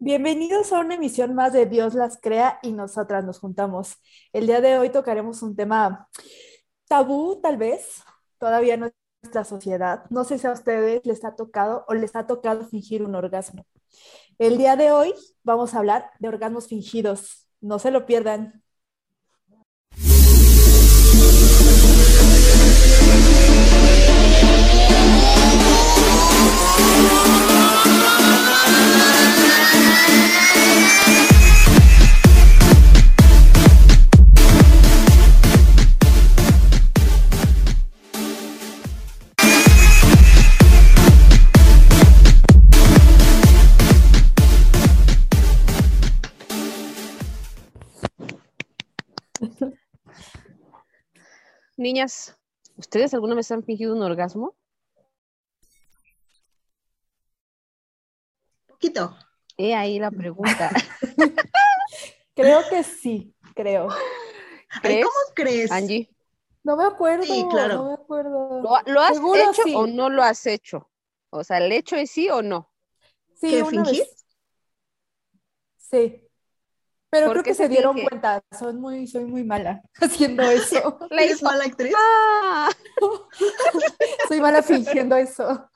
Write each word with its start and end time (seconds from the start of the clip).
Bienvenidos 0.00 0.72
a 0.72 0.78
una 0.80 0.94
emisión 0.94 1.34
más 1.34 1.52
de 1.52 1.66
Dios 1.66 1.94
las 1.94 2.20
crea 2.20 2.60
y 2.62 2.72
nosotras 2.72 3.24
nos 3.24 3.40
juntamos. 3.40 3.96
El 4.32 4.46
día 4.46 4.60
de 4.60 4.78
hoy 4.78 4.90
tocaremos 4.90 5.42
un 5.42 5.56
tema 5.56 6.08
tabú, 6.88 7.40
tal 7.40 7.56
vez, 7.56 8.02
todavía 8.38 8.76
no 8.76 8.86
en 8.86 8.92
nuestra 9.22 9.44
sociedad. 9.44 10.04
No 10.10 10.24
sé 10.24 10.38
si 10.38 10.46
a 10.46 10.52
ustedes 10.52 11.04
les 11.04 11.24
ha 11.24 11.34
tocado 11.34 11.84
o 11.88 11.94
les 11.94 12.14
ha 12.14 12.26
tocado 12.26 12.64
fingir 12.64 13.02
un 13.02 13.14
orgasmo. 13.14 13.66
El 14.38 14.56
día 14.56 14.76
de 14.76 14.92
hoy 14.92 15.14
vamos 15.42 15.74
a 15.74 15.78
hablar 15.78 16.10
de 16.20 16.28
orgasmos 16.28 16.68
fingidos. 16.68 17.48
No 17.60 17.78
se 17.78 17.90
lo 17.90 18.06
pierdan. 18.06 18.62
Niñas, 51.78 52.36
¿ustedes 52.76 53.14
alguna 53.14 53.36
vez 53.36 53.52
han 53.52 53.62
fingido 53.62 53.94
un 53.94 54.02
orgasmo? 54.02 54.56
Poquito. 58.66 59.16
He 59.56 59.74
ahí 59.76 60.00
la 60.00 60.10
pregunta. 60.10 60.70
Creo 62.34 62.68
que 62.68 62.82
sí, 62.82 63.34
creo. 63.54 63.88
Ay, 63.90 64.80
¿Crees, 64.82 65.04
¿Cómo 65.06 65.34
crees? 65.34 65.72
Angie? 65.72 66.08
No 66.62 66.76
me 66.76 66.84
acuerdo. 66.84 67.24
Sí, 67.24 67.46
claro. 67.50 67.74
No 67.74 67.84
me 67.86 67.94
acuerdo. 67.94 68.60
¿Lo, 68.60 68.92
lo 68.92 69.00
has 69.00 69.14
Seguro 69.14 69.40
hecho 69.50 69.62
sí. 69.64 69.74
o 69.74 69.86
no 69.86 70.10
lo 70.10 70.22
has 70.22 70.46
hecho? 70.46 70.90
O 71.30 71.42
sea, 71.42 71.58
¿el 71.58 71.72
hecho 71.72 71.96
es 71.96 72.10
sí 72.10 72.28
o 72.28 72.42
no? 72.42 72.72
Sí, 73.34 73.50
¿Qué, 73.50 73.62
una 73.62 73.84
fingir? 73.84 74.04
vez. 74.04 74.26
Sí. 75.78 76.27
Pero 77.10 77.26
¿Por 77.26 77.32
creo 77.36 77.44
que 77.44 77.54
se 77.54 77.62
se 77.64 77.68
dieron 77.70 77.98
cuenta. 78.00 78.42
Soy 78.58 78.74
muy, 78.74 79.06
soy 79.06 79.24
muy 79.24 79.42
mala 79.44 79.82
haciendo 80.00 80.42
eso. 80.50 80.98
La 81.10 81.22
¿Eres 81.22 81.36
hizo. 81.36 81.46
mala 81.46 81.64
actriz? 81.64 81.94
¡Ah! 81.96 82.70
Soy 84.28 84.40
mala 84.40 84.62
fingiendo 84.62 85.16
eso. 85.16 85.70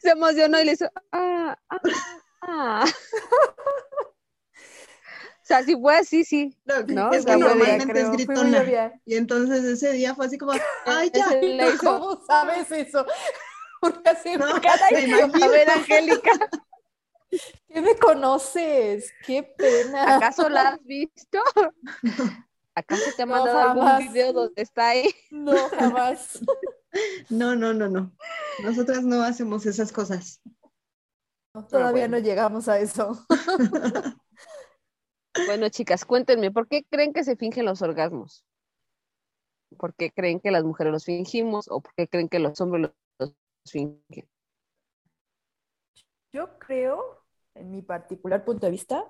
Se 0.00 0.10
emocionó 0.10 0.60
y 0.60 0.64
le 0.64 0.72
hizo. 0.72 0.86
¡Ah! 1.12 1.56
¡Ah! 1.68 1.80
ah". 2.42 2.84
O 5.42 5.52
sea, 5.52 5.64
si 5.64 5.74
fue 5.76 5.96
así, 5.96 6.24
sí. 6.24 6.56
No, 6.64 6.80
No, 6.86 7.12
es 7.12 7.24
que 7.24 7.36
normalmente 7.36 7.92
creo. 7.92 8.06
es 8.06 8.12
gritona. 8.12 8.92
Y 9.04 9.16
entonces 9.16 9.64
ese 9.64 9.92
día 9.92 10.14
fue 10.14 10.26
así 10.26 10.38
como, 10.38 10.52
ay, 10.86 11.10
ya. 11.12 11.26
Ese 11.26 11.42
le 11.42 11.70
hizo. 11.70 11.78
¿Cómo 11.78 12.24
sabes 12.24 12.70
eso? 12.70 13.04
Porque 13.80 14.10
así 14.10 14.36
No, 14.36 14.46
cada 14.60 14.90
me 14.92 15.02
imagino. 15.02 15.44
A 15.44 15.48
ver, 15.48 15.70
Angélica, 15.70 16.30
¿Qué 17.68 17.80
me 17.80 17.96
conoces? 17.96 19.12
¡Qué 19.24 19.42
pena! 19.42 20.16
¿acaso 20.16 20.48
la 20.48 20.70
has 20.70 20.82
visto? 20.84 21.38
¿Acaso 22.74 23.02
te 23.16 23.22
ha 23.22 23.26
No, 23.26 23.32
mandado 23.32 23.58
algún 23.58 23.84
jamás. 23.84 24.12
video 24.12 24.32
donde 24.32 24.62
está 24.62 24.90
ahí? 24.90 25.10
No, 25.30 25.54
jamás. 25.70 26.40
No, 27.28 27.54
no, 27.54 27.74
no, 27.74 27.88
no. 27.88 28.12
Nosotras 28.62 29.02
no 29.04 29.22
hacemos 29.22 29.66
esas 29.66 29.92
cosas. 29.92 30.40
Todavía 31.68 32.02
bueno. 32.02 32.18
no 32.18 32.22
llegamos 32.22 32.68
a 32.68 32.78
eso. 32.78 33.26
Bueno, 35.46 35.68
chicas, 35.68 36.04
cuéntenme, 36.04 36.50
¿por 36.50 36.68
qué 36.68 36.84
creen 36.90 37.12
que 37.12 37.24
se 37.24 37.36
fingen 37.36 37.64
los 37.64 37.82
orgasmos? 37.82 38.44
¿Por 39.78 39.94
qué 39.94 40.10
creen 40.10 40.40
que 40.40 40.50
las 40.50 40.64
mujeres 40.64 40.92
los 40.92 41.04
fingimos 41.04 41.68
o 41.68 41.80
por 41.80 41.94
qué 41.94 42.08
creen 42.08 42.28
que 42.28 42.38
los 42.40 42.60
hombres 42.60 42.92
los, 43.18 43.28
los 43.30 43.34
fingen? 43.70 44.28
Yo 46.32 46.58
creo, 46.58 47.19
en 47.54 47.70
mi 47.70 47.82
particular 47.82 48.44
punto 48.44 48.66
de 48.66 48.72
vista, 48.72 49.04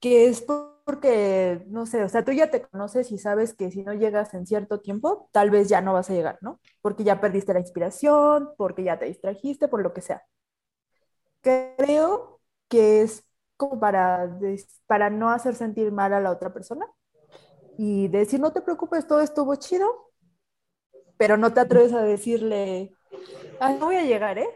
que 0.00 0.28
es 0.28 0.42
porque, 0.42 1.64
no 1.68 1.86
sé, 1.86 2.02
o 2.04 2.08
sea, 2.08 2.24
tú 2.24 2.32
ya 2.32 2.50
te 2.50 2.62
conoces 2.62 3.10
y 3.12 3.18
sabes 3.18 3.54
que 3.54 3.70
si 3.70 3.82
no 3.82 3.92
llegas 3.94 4.32
en 4.34 4.46
cierto 4.46 4.80
tiempo, 4.80 5.28
tal 5.32 5.50
vez 5.50 5.68
ya 5.68 5.80
no 5.80 5.92
vas 5.94 6.10
a 6.10 6.14
llegar, 6.14 6.38
¿no? 6.40 6.60
Porque 6.80 7.04
ya 7.04 7.20
perdiste 7.20 7.52
la 7.54 7.60
inspiración, 7.60 8.50
porque 8.56 8.84
ya 8.84 8.98
te 8.98 9.06
distrajiste, 9.06 9.68
por 9.68 9.82
lo 9.82 9.92
que 9.92 10.02
sea. 10.02 10.22
Creo 11.42 12.40
que 12.68 13.02
es 13.02 13.24
como 13.56 13.80
para, 13.80 14.38
para 14.86 15.10
no 15.10 15.30
hacer 15.30 15.54
sentir 15.54 15.92
mal 15.92 16.12
a 16.12 16.20
la 16.20 16.30
otra 16.30 16.52
persona 16.52 16.86
y 17.78 18.08
decir, 18.08 18.40
no 18.40 18.52
te 18.52 18.62
preocupes, 18.62 19.06
todo 19.06 19.20
estuvo 19.22 19.54
chido, 19.56 19.86
pero 21.16 21.36
no 21.36 21.52
te 21.52 21.60
atreves 21.60 21.92
a 21.92 22.02
decirle, 22.02 22.92
"Ay, 23.60 23.76
no 23.78 23.86
voy 23.86 23.96
a 23.96 24.04
llegar, 24.04 24.38
¿eh? 24.38 24.48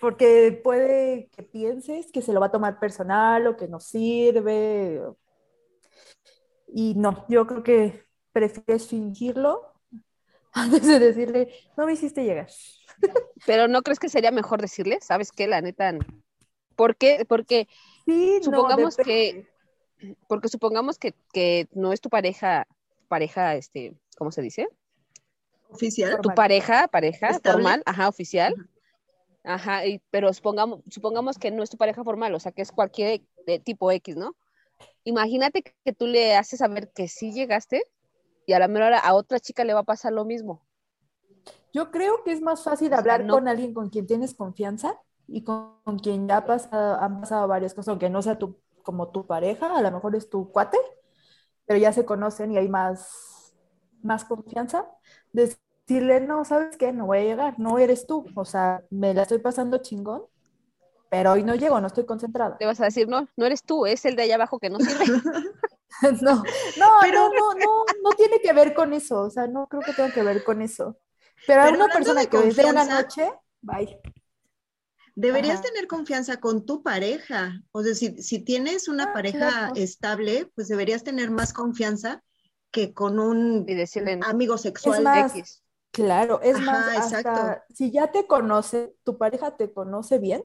Porque 0.00 0.60
puede 0.62 1.28
que 1.30 1.42
pienses 1.42 2.12
que 2.12 2.22
se 2.22 2.32
lo 2.32 2.40
va 2.40 2.46
a 2.46 2.52
tomar 2.52 2.78
personal 2.78 3.46
o 3.46 3.56
que 3.56 3.68
no 3.68 3.80
sirve. 3.80 5.02
Y 6.68 6.94
no, 6.94 7.24
yo 7.28 7.46
creo 7.46 7.62
que 7.62 8.04
prefieres 8.32 8.86
fingirlo 8.88 9.62
antes 10.52 10.86
de 10.86 10.98
decirle, 10.98 11.52
no 11.76 11.86
me 11.86 11.94
hiciste 11.94 12.24
llegar. 12.24 12.48
Pero 13.46 13.68
¿no 13.68 13.82
crees 13.82 13.98
que 13.98 14.08
sería 14.08 14.30
mejor 14.30 14.60
decirle? 14.60 14.98
¿Sabes 15.00 15.32
qué? 15.32 15.46
La 15.46 15.60
neta, 15.60 15.92
no. 15.92 16.00
¿por 16.76 16.96
qué? 16.96 17.24
Porque, 17.28 17.68
Sí, 18.04 18.38
no, 18.38 18.44
Supongamos 18.44 18.96
depende. 18.96 19.46
porque 20.28 20.48
supongamos 20.48 20.98
que, 20.98 21.14
que 21.32 21.68
no 21.72 21.92
es 21.92 22.00
tu 22.00 22.08
pareja, 22.08 22.66
pareja, 23.08 23.56
este, 23.56 23.94
¿cómo 24.16 24.30
se 24.30 24.42
dice? 24.42 24.68
Oficial. 25.70 26.10
Tu 26.12 26.16
Formal. 26.16 26.34
pareja, 26.36 26.88
pareja 26.88 27.30
Estable. 27.30 27.52
formal, 27.62 27.82
ajá, 27.84 28.08
oficial. 28.08 28.54
Ajá, 29.44 29.86
y- 29.86 30.00
pero 30.10 30.32
supongamos, 30.32 30.80
supongamos 30.90 31.38
que 31.38 31.50
no 31.50 31.62
es 31.62 31.70
tu 31.70 31.76
pareja 31.76 32.04
formal, 32.04 32.34
o 32.34 32.40
sea, 32.40 32.52
que 32.52 32.62
es 32.62 32.72
cualquier 32.72 33.22
de 33.46 33.58
tipo 33.58 33.90
X, 33.92 34.16
¿no? 34.16 34.36
Imagínate 35.04 35.62
que, 35.62 35.74
que 35.84 35.92
tú 35.94 36.06
le 36.06 36.36
haces 36.36 36.60
saber 36.60 36.90
que 36.92 37.08
sí 37.08 37.32
llegaste 37.32 37.84
y 38.46 38.54
a 38.54 38.58
la 38.60 38.68
mera 38.68 38.88
hora 38.88 38.98
a 39.00 39.14
otra 39.14 39.40
chica 39.40 39.64
le 39.64 39.74
va 39.74 39.80
a 39.82 39.84
pasar 39.84 40.12
lo 40.12 40.24
mismo. 40.24 40.66
Yo 41.72 41.90
creo 41.90 42.24
que 42.24 42.32
es 42.32 42.40
más 42.40 42.62
fácil 42.64 42.88
sea, 42.88 42.98
hablar 42.98 43.26
no- 43.26 43.34
con 43.34 43.48
alguien 43.48 43.74
con 43.74 43.90
quien 43.90 44.06
tienes 44.06 44.34
confianza 44.34 44.98
y 45.26 45.44
con, 45.44 45.80
con 45.84 45.98
quien 45.98 46.26
ya 46.28 46.38
ha 46.38 46.46
pasado- 46.46 47.00
han 47.00 47.20
pasado 47.20 47.48
varias 47.48 47.74
cosas, 47.74 47.88
aunque 47.88 48.10
no 48.10 48.22
sea 48.22 48.38
tu, 48.38 48.58
como 48.82 49.10
tu 49.10 49.26
pareja, 49.26 49.76
a 49.76 49.82
lo 49.82 49.90
mejor 49.90 50.16
es 50.16 50.28
tu 50.30 50.50
cuate, 50.50 50.78
pero 51.66 51.78
ya 51.80 51.92
se 51.92 52.04
conocen 52.04 52.52
y 52.52 52.58
hay 52.58 52.68
más, 52.68 53.54
más 54.02 54.24
confianza. 54.24 54.86
Decirle, 55.88 56.20
no, 56.20 56.44
¿sabes 56.44 56.76
qué? 56.76 56.92
No 56.92 57.06
voy 57.06 57.18
a 57.18 57.22
llegar, 57.22 57.58
no 57.58 57.78
eres 57.78 58.06
tú. 58.06 58.26
O 58.34 58.44
sea, 58.44 58.84
me 58.90 59.14
la 59.14 59.22
estoy 59.22 59.38
pasando 59.38 59.78
chingón, 59.78 60.22
pero 61.08 61.32
hoy 61.32 61.42
no 61.42 61.54
llego, 61.54 61.80
no 61.80 61.86
estoy 61.86 62.04
concentrada. 62.04 62.58
Le 62.60 62.66
vas 62.66 62.78
a 62.82 62.84
decir, 62.84 63.08
no, 63.08 63.26
no 63.36 63.46
eres 63.46 63.62
tú, 63.62 63.86
es 63.86 64.04
el 64.04 64.14
de 64.14 64.24
allá 64.24 64.34
abajo 64.34 64.58
que 64.58 64.68
no 64.70 64.78
sirve. 64.78 65.04
No, 66.20 66.34
no, 66.34 66.44
Pero- 67.00 67.30
no, 67.30 67.54
no, 67.54 67.54
no, 67.54 67.84
no 68.04 68.10
tiene 68.10 68.40
que 68.40 68.52
ver 68.52 68.72
con 68.74 68.92
eso, 68.92 69.22
o 69.22 69.30
sea, 69.30 69.48
no 69.48 69.66
creo 69.66 69.82
que 69.82 69.94
tenga 69.94 70.12
que 70.12 70.22
ver 70.22 70.44
con 70.44 70.60
eso. 70.62 70.96
Pero 71.46 71.62
a 71.62 71.64
Pero 71.64 71.76
una 71.76 71.84
hablando 71.86 71.94
persona 71.94 72.20
de 72.20 72.26
que 72.28 72.38
desde 72.38 72.62
una 72.66 72.84
confianza- 72.86 73.02
noche, 73.02 73.32
bye. 73.62 74.00
Deberías 75.16 75.54
Ajá. 75.60 75.62
tener 75.62 75.88
confianza 75.88 76.38
con 76.38 76.64
tu 76.66 76.82
pareja. 76.84 77.62
O 77.72 77.82
sea, 77.82 77.94
si, 77.94 78.22
si 78.22 78.38
tienes 78.38 78.86
una 78.86 79.04
Ah, 79.04 79.12
pareja 79.12 79.38
claro. 79.38 79.72
estable, 79.76 80.52
pues 80.54 80.68
deberías 80.68 81.02
tener 81.02 81.30
más 81.32 81.52
confianza 81.52 82.22
que 82.70 82.92
con 82.94 83.18
un 83.18 83.64
Y 83.66 83.74
decirle, 83.74 84.20
amigo 84.22 84.56
sexual. 84.58 85.02
más, 85.02 85.34
X. 85.34 85.64
Claro, 85.98 86.40
es 86.42 86.60
Ajá, 86.60 86.60
más, 86.60 86.86
hasta 86.94 87.64
si 87.74 87.90
ya 87.90 88.12
te 88.12 88.26
conoce, 88.28 88.94
tu 89.02 89.18
pareja 89.18 89.56
te 89.56 89.72
conoce 89.72 90.18
bien, 90.18 90.44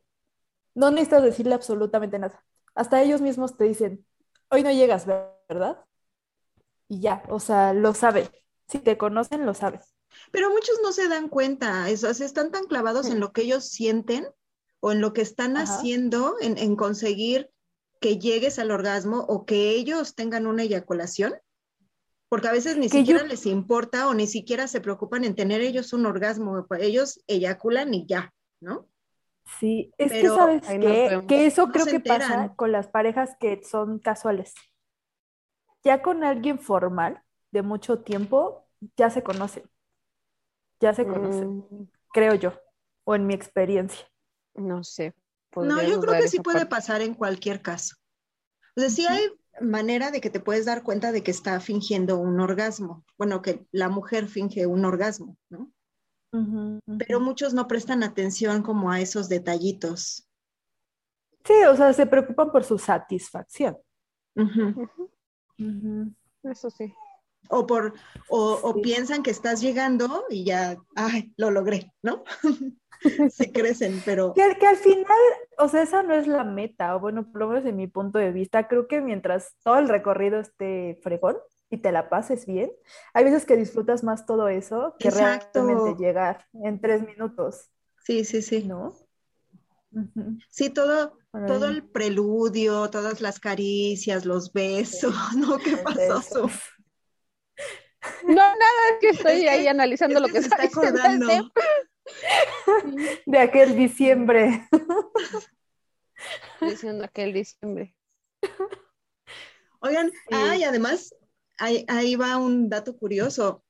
no 0.75 0.91
necesitas 0.91 1.23
decirle 1.23 1.55
absolutamente 1.55 2.19
nada. 2.19 2.45
Hasta 2.75 3.01
ellos 3.03 3.21
mismos 3.21 3.57
te 3.57 3.65
dicen, 3.65 4.05
hoy 4.49 4.63
no 4.63 4.71
llegas, 4.71 5.05
¿verdad? 5.07 5.85
Y 6.87 7.01
ya, 7.01 7.23
o 7.29 7.39
sea, 7.39 7.73
lo 7.73 7.93
saben. 7.93 8.29
Si 8.67 8.79
te 8.79 8.97
conocen, 8.97 9.45
lo 9.45 9.53
sabes. 9.53 9.93
Pero 10.31 10.49
muchos 10.49 10.79
no 10.83 10.91
se 10.91 11.07
dan 11.07 11.29
cuenta, 11.29 11.89
eso, 11.89 12.09
o 12.09 12.13
sea, 12.13 12.25
están 12.25 12.51
tan 12.51 12.65
clavados 12.65 13.09
en 13.09 13.19
Mm. 13.19 13.21
lo 13.21 13.31
que 13.31 13.43
ellos 13.43 13.65
sienten 13.69 14.27
o 14.81 14.91
en 14.91 14.99
lo 15.01 15.13
que 15.13 15.21
están 15.21 15.55
Ajá. 15.55 15.57
haciendo, 15.57 16.35
en, 16.41 16.57
en 16.57 16.75
conseguir 16.75 17.49
que 18.01 18.19
llegues 18.19 18.59
al 18.59 18.71
orgasmo 18.71 19.19
o 19.29 19.45
que 19.45 19.69
ellos 19.71 20.15
tengan 20.15 20.45
una 20.47 20.63
eyaculación, 20.63 21.33
porque 22.33 22.47
a 22.47 22.51
veces 22.51 22.77
ni 22.77 22.89
Que 22.89 22.97
siquiera 22.97 23.21
yo- 23.21 23.27
les 23.27 23.45
importa 23.45 24.07
o 24.07 24.15
ni 24.15 24.25
siquiera 24.25 24.67
se 24.67 24.81
preocupan 24.81 25.23
en 25.23 25.35
tener 25.35 25.61
ellos 25.61 25.93
un 25.93 26.07
orgasmo, 26.07 26.65
ellos 26.79 27.23
eyaculan 27.27 27.93
y 27.93 28.07
ya, 28.07 28.33
¿no? 28.59 28.87
Sí, 29.59 29.93
es 29.99 30.11
Pero 30.11 30.33
que 30.35 30.39
sabes 30.39 30.63
vemos. 31.07 31.25
que 31.27 31.45
eso 31.45 31.67
No 31.67 31.71
creo 31.73 31.85
que 31.85 31.99
pasa 31.99 32.55
con 32.55 32.71
las 32.71 32.87
parejas 32.87 33.37
que 33.39 33.61
son 33.63 33.99
casuales. 33.99 34.55
Ya 35.83 36.01
con 36.01 36.23
alguien 36.23 36.57
formal 36.57 37.21
de 37.51 37.61
mucho 37.61 37.99
tiempo, 37.99 38.65
ya 38.97 39.11
se 39.11 39.21
conocen. 39.21 39.69
Ya 40.79 40.91
se 40.95 41.05
conocen, 41.05 41.49
Mm, 41.69 41.83
creo 42.13 42.33
yo, 42.33 42.53
o 43.03 43.13
en 43.13 43.27
mi 43.27 43.35
experiencia. 43.35 44.07
no 44.55 44.83
sé. 44.83 45.13
No, 45.55 45.83
yo 45.83 45.99
creo 45.99 46.19
que 46.19 46.27
sí 46.27 46.39
puede 46.39 46.65
pasar 46.65 47.01
en 47.01 47.13
cualquier 47.13 47.61
caso. 47.61 47.95
O 48.75 48.79
sea, 48.81 48.89
sí 48.89 49.05
hay 49.05 49.29
manera 49.61 50.11
de 50.11 50.21
que 50.21 50.29
te 50.29 50.39
puedes 50.39 50.65
dar 50.65 50.83
cuenta 50.83 51.11
de 51.11 51.23
que 51.23 51.31
está 51.31 51.59
fingiendo 51.59 52.17
un 52.17 52.39
orgasmo. 52.39 53.03
Bueno, 53.17 53.41
que 53.41 53.65
la 53.71 53.89
mujer 53.89 54.27
finge 54.27 54.65
un 54.65 54.85
orgasmo, 54.85 55.37
¿no? 55.49 55.71
Pero 56.97 57.19
muchos 57.19 57.53
no 57.53 57.67
prestan 57.67 58.01
atención 58.01 58.63
como 58.63 58.91
a 58.91 58.99
esos 58.99 59.29
detallitos. 59.29 60.27
Sí, 61.45 61.53
o 61.69 61.75
sea, 61.75 61.93
se 61.93 62.07
preocupan 62.07 62.51
por 62.51 62.63
su 62.63 62.79
satisfacción. 62.79 63.77
Eso 66.43 66.69
sí. 66.71 66.93
O, 67.49 67.67
por, 67.67 67.93
o, 68.29 68.81
piensan 68.81 69.21
que 69.21 69.31
estás 69.31 69.61
llegando 69.61 70.25
y 70.29 70.45
ya, 70.45 70.77
ay, 70.95 71.33
lo 71.37 71.51
logré, 71.51 71.91
¿no? 72.01 72.23
se 73.29 73.51
crecen, 73.51 74.01
pero... 74.05 74.33
Que, 74.33 74.57
que, 74.59 74.65
al 74.65 74.77
final, 74.77 75.05
o 75.57 75.67
sea, 75.67 75.83
esa 75.83 76.03
no 76.03 76.13
es 76.13 76.25
la 76.25 76.43
meta, 76.43 76.95
o 76.95 76.99
bueno, 76.99 77.29
por 77.31 77.41
lo 77.41 77.47
menos 77.49 77.65
en 77.65 77.75
mi 77.75 77.87
punto 77.87 78.17
de 78.17 78.31
vista, 78.31 78.67
creo 78.67 78.87
que 78.87 79.01
mientras 79.01 79.55
todo 79.63 79.77
el 79.77 79.89
recorrido 79.89 80.39
esté 80.39 80.99
fregón 81.03 81.37
y 81.69 81.77
te 81.77 81.91
la 81.91 82.09
pases 82.09 82.45
bien, 82.45 82.71
hay 83.13 83.23
veces 83.23 83.45
que 83.45 83.57
disfrutas 83.57 84.03
más 84.03 84.25
todo 84.25 84.47
eso 84.47 84.95
que 84.99 85.09
realmente 85.09 85.95
llegar 86.01 86.45
en 86.53 86.79
tres 86.79 87.05
minutos. 87.05 87.69
Sí, 88.03 88.25
sí, 88.25 88.41
sí. 88.41 88.63
¿No? 88.63 88.93
Sí, 90.49 90.69
todo, 90.69 91.17
todo 91.47 91.67
el 91.67 91.83
preludio, 91.83 92.89
todas 92.89 93.21
las 93.21 93.39
caricias, 93.39 94.25
los 94.25 94.51
besos, 94.51 95.13
¿no? 95.37 95.57
¿Qué 95.57 95.77
pasó? 95.77 96.49
No, 98.23 98.33
nada, 98.33 98.89
es 98.91 98.99
que 98.99 99.09
estoy 99.09 99.47
ahí 99.47 99.67
analizando 99.67 100.19
lo 100.19 100.27
que, 100.27 100.41
se 100.41 100.47
está 100.47 100.63
acordando. 100.63 101.51
De 103.25 103.39
aquel 103.39 103.75
diciembre. 103.75 104.67
Diciendo 106.61 107.05
aquel 107.05 107.33
diciembre. 107.33 107.95
Oigan, 109.79 110.11
ah, 110.31 110.55
y 110.55 110.63
además, 110.63 111.15
ahí, 111.57 111.85
ahí 111.87 112.15
va 112.15 112.37
un 112.37 112.69
dato 112.69 112.97
curioso. 112.97 113.63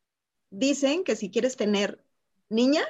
Dicen 0.49 1.03
que 1.03 1.15
si 1.15 1.31
quieres 1.31 1.55
tener 1.57 2.03
niña, 2.49 2.83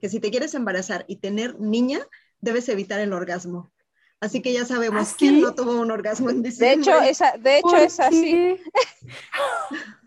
que 0.00 0.08
si 0.08 0.20
te 0.20 0.30
quieres 0.30 0.54
embarazar 0.54 1.04
y 1.08 1.16
tener 1.16 1.58
niña, 1.60 2.00
debes 2.40 2.68
evitar 2.68 3.00
el 3.00 3.12
orgasmo. 3.12 3.72
Así 4.20 4.40
que 4.40 4.52
ya 4.52 4.64
sabemos 4.64 5.12
¿Ah, 5.12 5.14
quién 5.18 5.40
no 5.40 5.54
tuvo 5.54 5.78
un 5.78 5.90
orgasmo 5.90 6.30
en 6.30 6.42
diciembre. 6.42 6.76
De 6.76 6.82
hecho, 6.82 7.00
esa, 7.02 7.36
de 7.36 7.58
hecho 7.58 7.76
es 7.76 8.00
así. 8.00 8.60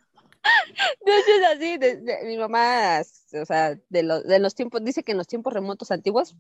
De 1.06 1.18
hecho 1.18 1.32
es 1.32 1.46
así. 1.48 2.26
mi 2.26 2.38
mamá, 2.38 3.02
o 3.02 3.46
sea, 3.46 3.76
de, 3.90 4.22
de 4.26 4.40
los 4.40 4.56
tiempos, 4.56 4.84
dice 4.84 5.04
que 5.04 5.12
en 5.12 5.18
los 5.18 5.28
tiempos 5.28 5.54
remotos 5.54 5.92
antiguos, 5.92 6.36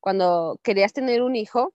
cuando 0.00 0.60
querías 0.62 0.92
tener 0.92 1.22
un 1.22 1.36
hijo, 1.36 1.74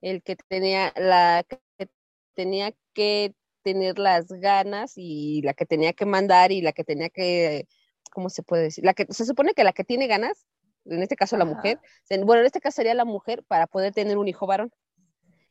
el 0.00 0.22
que 0.22 0.36
tenía 0.36 0.92
la 0.96 1.44
que 1.48 1.88
tenía 2.34 2.72
que 2.94 3.34
tener 3.62 3.98
las 3.98 4.28
ganas 4.28 4.94
y 4.96 5.42
la 5.42 5.54
que 5.54 5.66
tenía 5.66 5.92
que 5.92 6.06
mandar 6.06 6.52
y 6.52 6.62
la 6.62 6.72
que 6.72 6.84
tenía 6.84 7.10
que, 7.10 7.66
¿cómo 8.10 8.30
se 8.30 8.42
puede 8.42 8.64
decir? 8.64 8.84
La 8.84 8.94
que 8.94 9.06
se 9.10 9.26
supone 9.26 9.52
que 9.52 9.64
la 9.64 9.72
que 9.72 9.84
tiene 9.84 10.06
ganas 10.06 10.46
en 10.86 11.02
este 11.02 11.16
caso 11.16 11.36
la 11.36 11.44
mujer, 11.44 11.78
bueno, 12.24 12.40
en 12.40 12.46
este 12.46 12.60
caso 12.60 12.76
sería 12.76 12.94
la 12.94 13.04
mujer 13.04 13.44
para 13.44 13.66
poder 13.66 13.92
tener 13.92 14.18
un 14.18 14.28
hijo 14.28 14.46
varón 14.46 14.72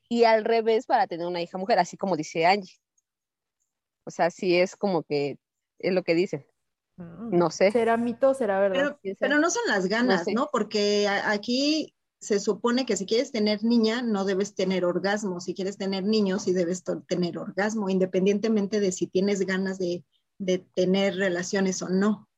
y 0.07 0.23
al 0.23 0.43
revés 0.43 0.85
para 0.85 1.07
tener 1.07 1.27
una 1.27 1.41
hija 1.41 1.57
mujer, 1.57 1.79
así 1.79 1.97
como 1.97 2.15
dice 2.15 2.45
Angie. 2.45 2.75
O 4.09 4.11
sea, 4.11 4.29
sí 4.29 4.57
es 4.57 4.75
como 4.75 5.03
que 5.03 5.37
es 5.79 5.93
lo 5.93 6.03
que 6.03 6.15
dicen. 6.15 6.45
Mm. 6.97 7.37
No 7.37 7.49
sé. 7.49 7.71
¿Será 7.71 7.97
mito 7.97 8.33
será 8.33 8.59
verdad? 8.59 8.97
Pero, 9.19 9.39
no 9.39 9.49
son 9.49 9.63
las 9.67 9.87
ganas, 9.87 10.25
¿no? 10.33 10.49
Porque 10.51 11.07
aquí 11.07 11.95
se 12.19 12.39
supone 12.39 12.85
que 12.85 12.97
si 12.97 13.05
quieres 13.05 13.31
tener 13.31 13.63
niña, 13.63 14.01
no 14.01 14.25
debes 14.25 14.53
tener 14.53 14.83
orgasmo. 14.83 15.39
Si 15.39 15.53
quieres 15.53 15.77
tener 15.77 16.03
niños, 16.03 16.43
sí 16.43 16.53
debes 16.53 16.83
tener 17.07 17.37
orgasmo, 17.37 17.89
independientemente 17.89 18.79
de 18.79 18.91
si 18.91 19.07
tienes 19.07 19.45
ganas 19.45 19.79
de, 19.79 20.03
de 20.37 20.59
tener 20.75 21.15
relaciones 21.15 21.81
o 21.81 21.89
no 21.89 22.29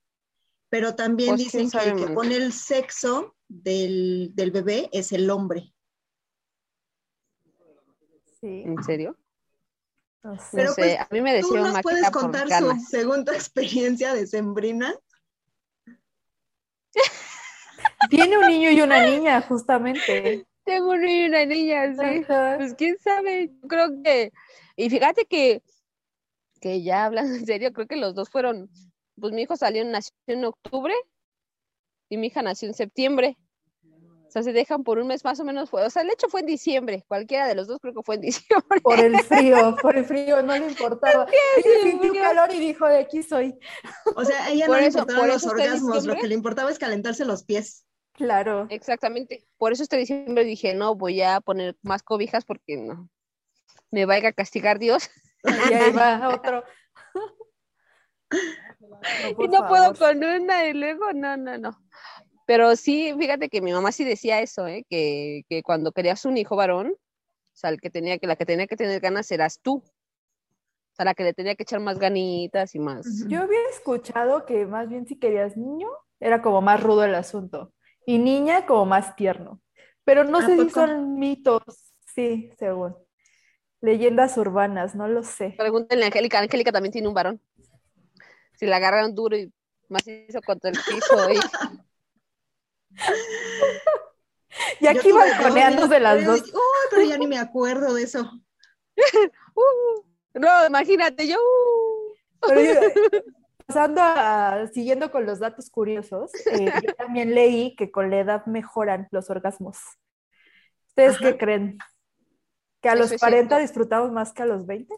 pero 0.72 0.96
también 0.96 1.32
pues, 1.32 1.42
dicen 1.42 1.70
que 1.70 1.90
el 1.90 1.96
que 1.98 2.14
pone 2.14 2.38
el 2.38 2.54
sexo 2.54 3.36
del, 3.50 4.32
bebé 4.36 4.90
es 4.94 5.12
el 5.12 5.30
hombre. 5.30 5.76
Sí. 8.40 8.64
¿En 8.66 8.82
serio? 8.82 9.18
No 10.24 10.38
sé. 10.38 10.50
Pero 10.54 10.74
pues, 10.76 11.00
a 11.00 11.08
mí 11.12 11.22
me 11.22 11.34
decía 11.34 11.50
¿tú 11.50 11.58
nos 11.58 11.82
puedes 11.82 12.10
contar 12.12 12.48
su 12.50 12.80
segunda 12.90 13.34
experiencia 13.36 14.14
de 14.14 14.28
Sembrina? 14.28 14.94
Tiene 18.10 18.38
un 18.38 18.48
niño 18.48 18.72
y 18.72 18.82
una 18.82 19.06
niña, 19.06 19.42
justamente. 19.42 20.46
Tengo 20.64 20.92
un 20.92 21.02
niño 21.02 21.24
y 21.24 21.30
una 21.30 21.46
niña, 21.46 21.94
sí. 21.96 22.26
Pues 22.58 22.76
quién 22.76 22.98
sabe, 23.00 23.52
creo 23.68 23.90
que, 24.04 24.32
y 24.76 24.90
fíjate 24.90 25.26
que, 25.26 25.64
que 26.60 26.84
ya 26.84 27.06
hablando 27.06 27.34
en 27.36 27.46
serio, 27.46 27.74
creo 27.74 27.88
que 27.88 27.96
los 27.96 28.14
dos 28.14 28.30
fueron 28.30 28.70
pues 29.22 29.34
mi 29.34 29.44
hijo 29.44 29.56
salió, 29.56 29.86
nació 29.86 30.14
en 30.28 30.46
octubre 30.46 30.94
y 32.10 32.18
mi 32.18 32.28
hija 32.28 32.42
nació 32.42 32.68
en 32.68 32.74
septiembre. 32.74 33.38
O 34.32 34.34
sea, 34.34 34.44
se 34.44 34.54
dejan 34.54 34.86
por 34.86 34.98
un 34.98 35.08
mes 35.08 35.26
más 35.26 35.38
o 35.42 35.44
menos. 35.44 35.70
Fue, 35.70 35.84
o 35.84 35.90
sea, 35.90 36.04
el 36.04 36.10
hecho 36.10 36.30
fue 36.30 36.40
en 36.40 36.46
diciembre. 36.46 37.04
Cualquiera 37.06 37.50
de 37.50 37.54
los 37.54 37.68
dos 37.68 37.80
creo 37.82 37.94
que 37.94 38.02
fue 38.02 38.16
en 38.16 38.22
diciembre. 38.32 38.80
Por 38.80 38.98
el 38.98 39.20
frío, 39.20 39.76
por 39.82 39.98
el 39.98 40.06
frío, 40.06 40.42
no 40.42 40.58
le 40.58 40.68
importaba. 40.68 41.28
Ella 41.58 41.82
sintió 41.84 42.14
calor 42.14 42.50
y 42.54 42.60
dijo, 42.60 42.88
de 42.88 43.00
aquí 43.00 43.24
soy. 43.24 43.60
O 44.16 44.24
sea, 44.24 44.50
ella 44.50 44.68
no 44.68 44.78
le 44.78 44.86
importaba 44.86 45.28
los 45.28 45.46
orgasmos, 45.46 46.06
lo 46.06 46.16
que 46.16 46.30
le 46.30 46.36
importaba 46.36 46.72
es 46.72 46.80
calentarse 46.80 47.26
los 47.26 47.44
pies. 47.44 47.86
Claro. 48.14 48.68
Exactamente. 48.70 49.46
Por 49.58 49.74
eso 49.74 49.84
este 49.84 49.98
diciembre 49.98 50.46
dije, 50.46 50.74
no, 50.76 50.96
voy 50.96 51.22
a 51.22 51.42
poner 51.42 51.76
más 51.82 52.02
cobijas 52.02 52.46
porque 52.46 52.78
no 52.78 53.10
me 53.92 54.06
vaya 54.06 54.30
a 54.30 54.34
castigar 54.34 54.80
Dios. 54.80 55.10
Y 55.44 55.74
ahí 55.74 55.92
va 55.92 56.30
otro. 56.30 56.64
y 59.40 59.48
no 59.48 59.68
puedo 59.68 59.96
con 59.96 60.24
una 60.24 60.68
y 60.68 60.74
luego, 60.74 61.12
no, 61.14 61.36
no, 61.36 61.58
no. 61.58 61.72
Pero 62.52 62.76
sí, 62.76 63.16
fíjate 63.18 63.48
que 63.48 63.62
mi 63.62 63.72
mamá 63.72 63.94
sí 63.94 64.04
decía 64.04 64.42
eso, 64.42 64.68
¿eh? 64.68 64.86
que, 64.90 65.46
que 65.48 65.64
cuando 65.64 65.94
querías 65.94 66.26
un 66.26 66.36
hijo 66.36 66.58
varón, 66.58 66.88
o 66.90 67.56
sea, 67.56 67.70
el 67.70 67.80
que 67.80 67.90
tenía 67.90 68.18
que, 68.18 68.28
la 68.28 68.36
que 68.36 68.46
tenía 68.46 68.68
que 68.68 68.76
tener 68.76 69.00
ganas 69.00 69.32
eras 69.32 69.62
tú. 69.62 69.76
O 69.76 70.94
sea, 70.94 71.06
la 71.06 71.14
que 71.14 71.24
le 71.24 71.34
tenía 71.34 71.56
que 71.56 71.64
echar 71.64 71.80
más 71.80 71.98
ganitas 71.98 72.76
y 72.76 72.80
más. 72.80 73.26
Yo 73.30 73.44
había 73.44 73.70
escuchado 73.72 74.46
que 74.46 74.66
más 74.66 74.90
bien 74.90 75.08
si 75.08 75.18
querías 75.18 75.56
niño, 75.56 75.88
era 76.20 76.42
como 76.42 76.62
más 76.62 76.84
rudo 76.84 77.06
el 77.06 77.16
asunto. 77.16 77.72
Y 78.06 78.18
niña 78.18 78.66
como 78.66 78.86
más 78.86 79.16
tierno. 79.16 79.62
Pero 80.04 80.26
no 80.26 80.42
sé 80.42 80.58
si 80.58 80.70
son 80.72 81.18
mitos. 81.18 81.64
Sí, 82.14 82.52
según. 82.60 82.98
Leyendas 83.80 84.38
urbanas, 84.38 84.94
no 84.94 85.08
lo 85.08 85.24
sé. 85.24 85.56
Pregúntenle 85.58 86.04
a 86.04 86.08
Angélica. 86.08 86.40
Angélica 86.40 86.74
también 86.74 86.92
tiene 86.92 87.08
un 87.08 87.14
varón 87.14 87.42
si 88.62 88.68
la 88.68 88.76
agarraron 88.76 89.16
duro 89.16 89.36
y 89.36 89.52
más 89.90 90.08
hizo 90.08 90.40
contra 90.42 90.70
el 90.70 90.78
piso. 90.78 91.32
Y... 91.32 91.40
y 94.80 94.88
aquí 94.88 95.12
balconeándose 95.12 96.00
las 96.00 96.26
dos. 96.26 96.42
Uy, 96.42 96.52
pero 96.90 97.04
ya 97.04 97.18
ni 97.18 97.28
me 97.28 97.38
acuerdo 97.38 97.94
de 97.94 98.04
eso. 98.04 98.30
Uh, 99.54 100.40
no, 100.40 100.66
imagínate, 100.66 101.28
yo. 101.28 101.38
Uh. 102.42 102.52
pasando 103.66 104.02
a, 104.02 104.70
siguiendo 104.74 105.12
con 105.12 105.26
los 105.26 105.40
datos 105.40 105.70
curiosos, 105.70 106.32
eh, 106.46 106.72
yo 106.88 106.96
también 106.96 107.36
leí 107.36 107.76
que 107.76 107.92
con 107.92 108.10
la 108.10 108.20
edad 108.20 108.46
mejoran 108.46 109.08
los 109.12 109.30
orgasmos. 109.30 109.78
¿Ustedes 110.88 111.18
qué 111.18 111.38
creen? 111.38 111.78
¿Que 112.82 112.90
a 112.90 112.96
los 112.96 113.14
40 113.14 113.60
disfrutamos 113.60 114.12
más 114.12 114.34
que 114.34 114.42
a 114.42 114.46
los 114.46 114.66
20? 114.66 114.94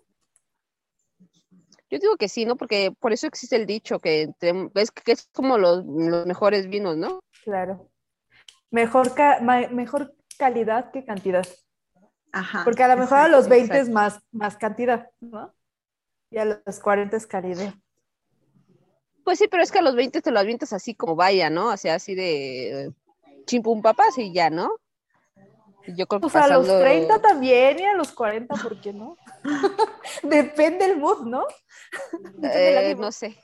Yo 1.90 2.00
digo 2.00 2.18
que 2.18 2.28
sí, 2.28 2.46
¿no? 2.46 2.56
Porque 2.56 2.92
por 3.00 3.14
eso 3.14 3.28
existe 3.28 3.56
el 3.56 3.68
dicho 3.68 4.00
que 4.00 4.30
es, 4.42 4.92
que 4.92 5.12
es 5.12 5.30
como 5.32 5.60
los, 5.60 5.86
mejores 5.86 6.68
vinos, 6.68 6.98
¿no? 6.98 7.24
Claro. 7.44 7.90
Mejor, 8.72 9.12
mejor 9.72 10.16
calidad 10.38 10.92
que 10.92 11.06
cantidad. 11.06 11.46
Ajá. 12.32 12.64
Porque 12.64 12.84
a 12.84 12.88
lo 12.88 12.98
mejor 12.98 13.20
a 13.20 13.28
los 13.28 13.48
20 13.48 13.80
es 13.80 13.90
más, 13.90 14.20
más 14.32 14.58
cantidad, 14.58 15.10
¿no? 15.20 15.54
Y 16.32 16.40
a 16.40 16.46
los 16.46 16.80
40 16.80 17.16
es 17.16 17.28
calidad. 17.28 17.74
Pues 19.24 19.40
sí, 19.40 19.48
pero 19.48 19.64
es 19.64 19.72
que 19.72 19.80
a 19.80 19.84
los 19.84 19.96
20 19.96 20.22
te 20.22 20.32
lo 20.32 20.40
avientas 20.40 20.74
así 20.74 20.96
como 20.96 21.16
vaya, 21.16 21.50
¿no? 21.50 21.68
O 21.68 21.78
sea, 21.78 21.96
así 21.96 22.16
de 22.16 22.92
chimpum 23.46 23.82
papas 23.82 24.18
y 24.18 24.34
ya, 24.34 24.50
¿no? 24.50 24.76
Yo 25.88 26.08
creo 26.08 26.22
que 26.22 26.30
pues 26.30 26.36
a 26.36 26.48
los 26.48 26.66
30 26.66 27.22
también 27.22 27.80
y 27.80 27.84
a 27.84 27.94
los 27.94 28.12
40, 28.14 28.56
¿por 28.56 28.80
qué 28.80 28.94
no? 28.94 29.18
Depende 30.24 30.86
el 30.86 30.98
mood, 30.98 31.26
¿no? 31.26 31.46
Eh, 32.42 32.96
no 32.98 33.12
sé. 33.12 33.38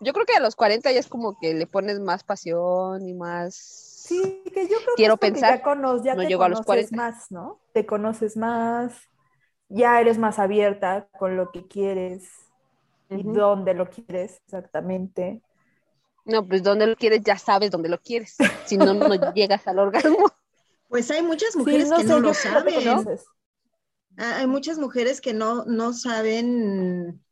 Yo 0.00 0.12
creo 0.12 0.26
que 0.26 0.34
a 0.34 0.40
los 0.40 0.56
40 0.56 0.90
ya 0.92 1.00
es 1.00 1.08
como 1.08 1.38
que 1.38 1.54
le 1.54 1.66
pones 1.66 2.00
más 2.00 2.24
pasión 2.24 3.06
y 3.06 3.14
más. 3.14 3.54
Sí, 3.54 4.42
que 4.52 4.66
yo 4.66 4.78
creo 4.78 4.94
Quiero 4.96 5.16
que 5.16 5.30
pensar, 5.30 5.62
ya, 5.62 5.64
ya 6.02 6.14
no 6.14 6.26
te 6.26 6.36
conoces 6.36 6.40
a 6.40 6.48
los 6.48 6.60
40. 6.62 6.96
más, 6.96 7.30
¿no? 7.30 7.60
Te 7.72 7.86
conoces 7.86 8.36
más, 8.36 8.98
ya 9.68 10.00
eres 10.00 10.18
más 10.18 10.38
abierta 10.38 11.08
con 11.18 11.36
lo 11.36 11.52
que 11.52 11.68
quieres 11.68 12.28
y 13.08 13.22
dónde 13.22 13.74
lo 13.74 13.88
quieres 13.88 14.40
exactamente. 14.46 15.42
No, 16.24 16.46
pues 16.46 16.62
dónde 16.62 16.86
lo 16.86 16.96
quieres 16.96 17.22
ya 17.22 17.38
sabes 17.38 17.70
dónde 17.70 17.88
lo 17.88 18.00
quieres. 18.00 18.36
Si 18.66 18.76
no, 18.76 18.94
no 18.94 19.08
llegas 19.34 19.66
al 19.66 19.78
orgasmo. 19.78 20.26
Pues 20.88 21.10
hay 21.10 21.22
muchas 21.22 21.54
mujeres 21.56 21.90
que 21.92 22.04
no 22.04 22.20
lo 22.20 22.34
saben. 22.34 23.20
Hay 24.16 24.46
muchas 24.46 24.78
mujeres 24.78 25.20
que 25.20 25.32
no, 25.32 25.64
no 25.64 25.92
saben 25.92 27.24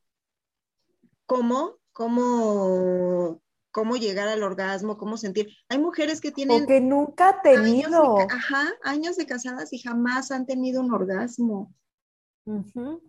cómo, 1.26 1.77
cómo, 1.98 3.42
cómo 3.72 3.96
llegar 3.96 4.28
al 4.28 4.44
orgasmo, 4.44 4.96
cómo 4.96 5.16
sentir. 5.16 5.48
Hay 5.68 5.80
mujeres 5.80 6.20
que 6.20 6.30
tienen... 6.30 6.64
que 6.64 6.80
nunca 6.80 7.30
ha 7.30 7.42
tenido. 7.42 8.18
Años 8.18 8.28
de, 8.28 8.34
ajá, 8.34 8.68
años 8.84 9.16
de 9.16 9.26
casadas 9.26 9.72
y 9.72 9.80
jamás 9.80 10.30
han 10.30 10.46
tenido 10.46 10.80
un 10.80 10.94
orgasmo. 10.94 11.74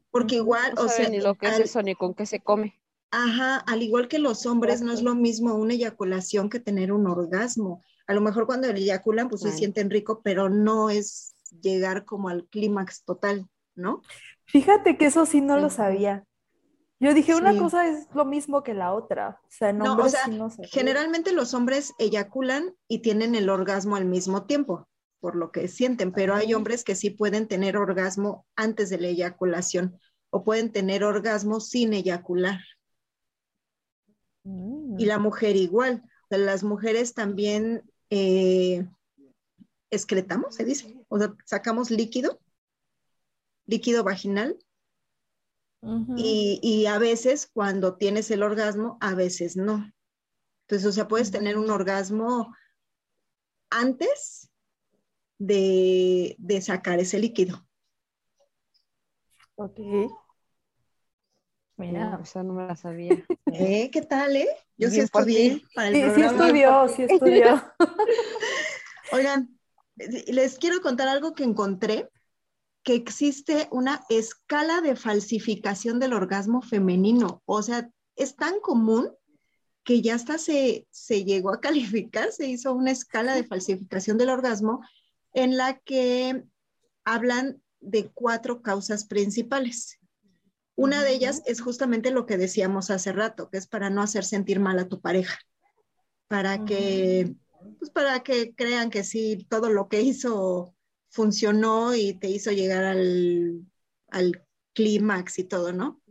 Porque 0.09 0.37
igual, 0.37 0.73
o 0.79 0.87
sea... 0.87 1.07
Ni 1.07 1.21
lo 1.21 1.35
que 1.35 1.49
es 1.49 1.59
eso, 1.59 1.83
ni 1.83 1.93
con 1.93 2.15
qué 2.15 2.25
se 2.25 2.39
come. 2.39 2.81
Ajá, 3.11 3.57
al 3.57 3.83
igual 3.83 4.07
que 4.07 4.17
los 4.17 4.47
hombres, 4.47 4.81
no 4.81 4.91
es 4.91 5.03
lo 5.03 5.13
mismo 5.13 5.53
una 5.53 5.75
eyaculación 5.75 6.49
que 6.49 6.59
tener 6.59 6.91
un 6.91 7.05
orgasmo. 7.05 7.83
A 8.07 8.15
lo 8.15 8.21
mejor 8.21 8.47
cuando 8.47 8.69
eyaculan, 8.69 9.29
pues 9.29 9.43
se 9.43 9.51
sienten 9.51 9.91
rico, 9.91 10.21
pero 10.23 10.49
no 10.49 10.89
es 10.89 11.35
llegar 11.61 12.05
como 12.05 12.29
al 12.29 12.47
clímax 12.47 13.03
total, 13.03 13.47
¿no? 13.75 14.01
Fíjate 14.45 14.97
que 14.97 15.05
eso 15.05 15.27
sí 15.27 15.41
no 15.41 15.59
lo 15.59 15.69
sabía. 15.69 16.25
Yo 17.01 17.13
dije, 17.13 17.33
una 17.33 17.57
cosa 17.57 17.87
es 17.87 18.07
lo 18.13 18.25
mismo 18.25 18.61
que 18.61 18.73
la 18.73 18.93
otra. 18.93 19.39
O 19.43 19.47
sea, 19.49 19.71
no, 19.71 19.95
o 19.95 20.09
sea, 20.09 20.25
generalmente 20.63 21.31
los 21.31 21.53
hombres 21.53 21.93
eyaculan 21.97 22.75
y 22.89 22.99
tienen 22.99 23.35
el 23.35 23.49
orgasmo 23.49 23.95
al 23.95 24.03
mismo 24.03 24.45
tiempo, 24.45 24.89
por 25.21 25.37
lo 25.37 25.51
que 25.51 25.69
sienten, 25.69 26.11
pero 26.11 26.35
hay 26.35 26.53
hombres 26.53 26.83
que 26.83 26.95
sí 26.95 27.09
pueden 27.09 27.47
tener 27.47 27.77
orgasmo 27.77 28.45
antes 28.57 28.89
de 28.89 28.99
la 28.99 29.07
eyaculación 29.07 29.97
o 30.29 30.43
pueden 30.43 30.73
tener 30.73 31.05
orgasmo 31.05 31.61
sin 31.61 31.93
eyacular. 31.93 32.59
Y 34.43 35.05
la 35.05 35.19
mm. 35.19 35.21
mujer 35.21 35.55
igual. 35.55 36.03
las 36.29 36.63
mujeres 36.63 37.13
también 37.13 37.89
eh, 38.09 38.85
excretamos, 39.89 40.55
se 40.55 40.65
dice, 40.65 41.01
o 41.07 41.17
sea, 41.17 41.33
sacamos 41.45 41.91
líquido, 41.91 42.41
líquido 43.67 44.03
vaginal 44.03 44.57
y, 45.81 46.85
a 46.87 46.97
veces 46.99 47.49
cuando 47.51 47.95
tienes 47.95 48.29
el 48.31 48.43
orgasmo, 48.43 48.97
a 49.01 49.15
veces 49.15 49.55
no. 49.55 49.91
Entonces, 50.61 50.87
o 50.87 50.91
sea, 50.91 51.07
puedes 51.07 51.31
tener 51.31 51.57
un 51.57 51.69
orgasmo 51.69 52.53
antes 53.69 54.51
de, 55.37 56.35
sacar 56.61 56.99
ese 56.99 57.19
líquido. 57.19 57.65
Ok. 59.55 59.79
Mira, 61.77 62.19
esa 62.21 62.43
no 62.43 62.53
me 62.53 62.67
la 62.67 62.75
sabía. 62.75 63.09
¿Eh? 63.53 63.89
¿Qué 63.89 64.01
tal, 64.01 64.35
eh? 64.35 64.49
Yo 64.77 64.89
sí 64.89 64.99
estudié 64.99 65.63
para 65.73 65.87
el 65.87 65.95
sí, 65.95 66.01
sí 66.15 66.21
estudió, 66.21 66.87
sí 66.89 67.03
estudió. 67.03 67.63
Oigan, 69.13 69.57
les 69.95 70.57
quiero 70.59 70.81
contar 70.81 71.07
algo 71.07 71.33
que 71.33 71.43
encontré 71.43 72.09
que 72.89 72.95
existe 72.95 73.67
una 73.69 74.03
escala 74.09 74.81
de 74.81 74.95
falsificación 74.95 75.99
del 75.99 76.11
orgasmo 76.11 76.63
femenino. 76.63 77.43
O 77.45 77.61
sea, 77.61 77.87
es 78.15 78.35
tan 78.35 78.59
común 78.61 79.11
que 79.83 80.01
ya 80.01 80.15
hasta 80.15 80.39
se, 80.39 80.87
se 80.89 81.23
llegó 81.23 81.53
a 81.53 81.61
calificar, 81.61 82.31
se 82.31 82.47
hizo 82.47 82.73
una 82.73 82.89
escala 82.89 83.35
de 83.35 83.43
falsificación 83.43 84.17
del 84.17 84.29
orgasmo 84.29 84.81
en 85.33 85.55
la 85.55 85.77
que 85.77 86.43
hablan 87.05 87.61
de 87.79 88.09
cuatro 88.11 88.63
causas 88.63 89.05
principales. 89.05 89.99
Una 90.73 91.03
de 91.03 91.13
ellas 91.13 91.43
es 91.45 91.61
justamente 91.61 92.09
lo 92.09 92.25
que 92.25 92.39
decíamos 92.39 92.89
hace 92.89 93.11
rato, 93.11 93.51
que 93.51 93.59
es 93.59 93.67
para 93.67 93.91
no 93.91 94.01
hacer 94.01 94.25
sentir 94.25 94.59
mal 94.59 94.79
a 94.79 94.87
tu 94.87 94.99
pareja, 94.99 95.37
para 96.27 96.65
que, 96.65 97.35
pues 97.77 97.91
para 97.91 98.21
que 98.23 98.55
crean 98.55 98.89
que 98.89 99.03
sí, 99.03 99.45
todo 99.47 99.69
lo 99.69 99.89
que 99.89 100.01
hizo 100.01 100.73
funcionó 101.09 101.95
y 101.95 102.13
te 102.13 102.29
hizo 102.29 102.51
llegar 102.51 102.83
al, 102.83 103.65
al 104.09 104.45
clímax 104.73 105.39
y 105.39 105.43
todo, 105.43 105.73
¿no? 105.73 106.01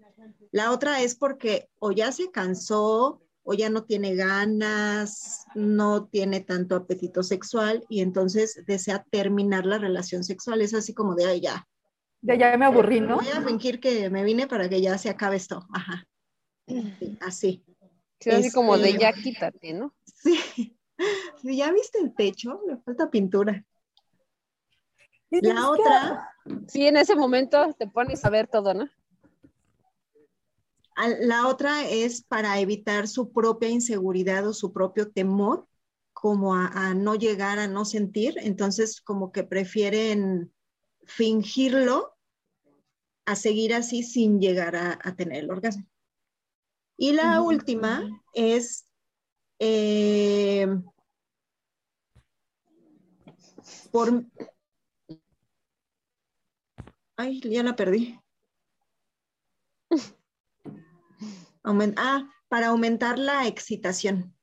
La 0.51 0.73
otra 0.73 1.03
es 1.03 1.15
porque 1.15 1.69
o 1.79 1.93
ya 1.93 2.13
se 2.13 2.31
cansó 2.31 3.23
o 3.43 3.55
ya 3.55 3.71
no 3.71 3.85
tiene 3.85 4.15
ganas, 4.15 5.47
no 5.55 6.07
tiene 6.07 6.41
tanto 6.41 6.77
apetito 6.77 7.23
sexual 7.23 7.85
y 7.89 8.03
entonces 8.03 8.63
desea 8.67 9.05
terminar 9.11 9.65
la 9.65 9.79
relación 9.79 10.23
sexual. 10.23 10.61
Es 10.61 10.75
así 10.75 10.93
como 10.93 11.15
de, 11.15 11.25
ay, 11.25 11.41
ya. 11.41 11.67
Ya, 12.21 12.35
ya 12.35 12.57
me 12.59 12.67
aburrí, 12.67 13.01
¿no? 13.01 13.17
Voy 13.17 13.29
a 13.29 13.41
fingir 13.43 13.81
que 13.81 14.11
me 14.11 14.25
vine 14.25 14.47
para 14.47 14.69
que 14.69 14.81
ya 14.81 14.99
se 14.99 15.09
acabe 15.09 15.37
esto. 15.37 15.67
Ajá. 15.73 16.07
así. 17.21 17.65
así 18.31 18.51
como 18.53 18.77
de 18.77 18.91
este, 18.91 19.01
ya 19.01 19.13
quítate, 19.13 19.73
¿no? 19.73 19.95
Sí. 21.41 21.57
¿Ya 21.57 21.73
viste 21.73 22.01
el 22.01 22.13
techo? 22.13 22.61
Le 22.67 22.77
falta 22.79 23.09
pintura. 23.09 23.65
La 25.31 25.71
otra. 25.71 26.31
Sí, 26.69 26.87
en 26.87 26.97
ese 26.97 27.15
momento 27.15 27.75
te 27.79 27.87
pones 27.87 28.25
a 28.25 28.31
ver 28.31 28.49
todo, 28.49 28.75
¿no? 28.75 28.89
La 31.21 31.47
otra 31.47 31.89
es 31.89 32.23
para 32.23 32.59
evitar 32.59 33.07
su 33.07 33.33
propia 33.33 33.69
inseguridad 33.69 34.47
o 34.49 34.53
su 34.53 34.73
propio 34.73 35.11
temor, 35.13 35.69
como 36.13 36.57
a, 36.57 36.93
no 36.95 37.15
llegar 37.15 37.61
a 37.61 37.69
no 37.69 37.85
sentir. 37.85 38.35
Entonces, 38.39 39.01
como 39.01 39.31
que 39.31 39.45
prefieren 39.45 40.53
fingirlo 41.05 42.17
a 43.27 43.37
seguir 43.37 43.75
así 43.75 44.03
sin 44.03 44.41
llegar 44.41 44.75
a, 44.75 45.15
tener 45.15 45.45
el 45.45 45.51
orgasmo. 45.51 45.87
Y 46.97 47.13
la 47.13 47.43
última 47.43 48.03
es 48.35 48.87
eh, 49.61 50.67
por 53.93 54.25
Ay, 57.19 57.41
ya 57.41 57.65
la 57.65 57.75
perdí. 57.75 58.17
ah, 61.97 62.31
para 62.49 62.69
aumentar 62.69 63.19
la 63.19 63.49
excitación. 63.49 64.35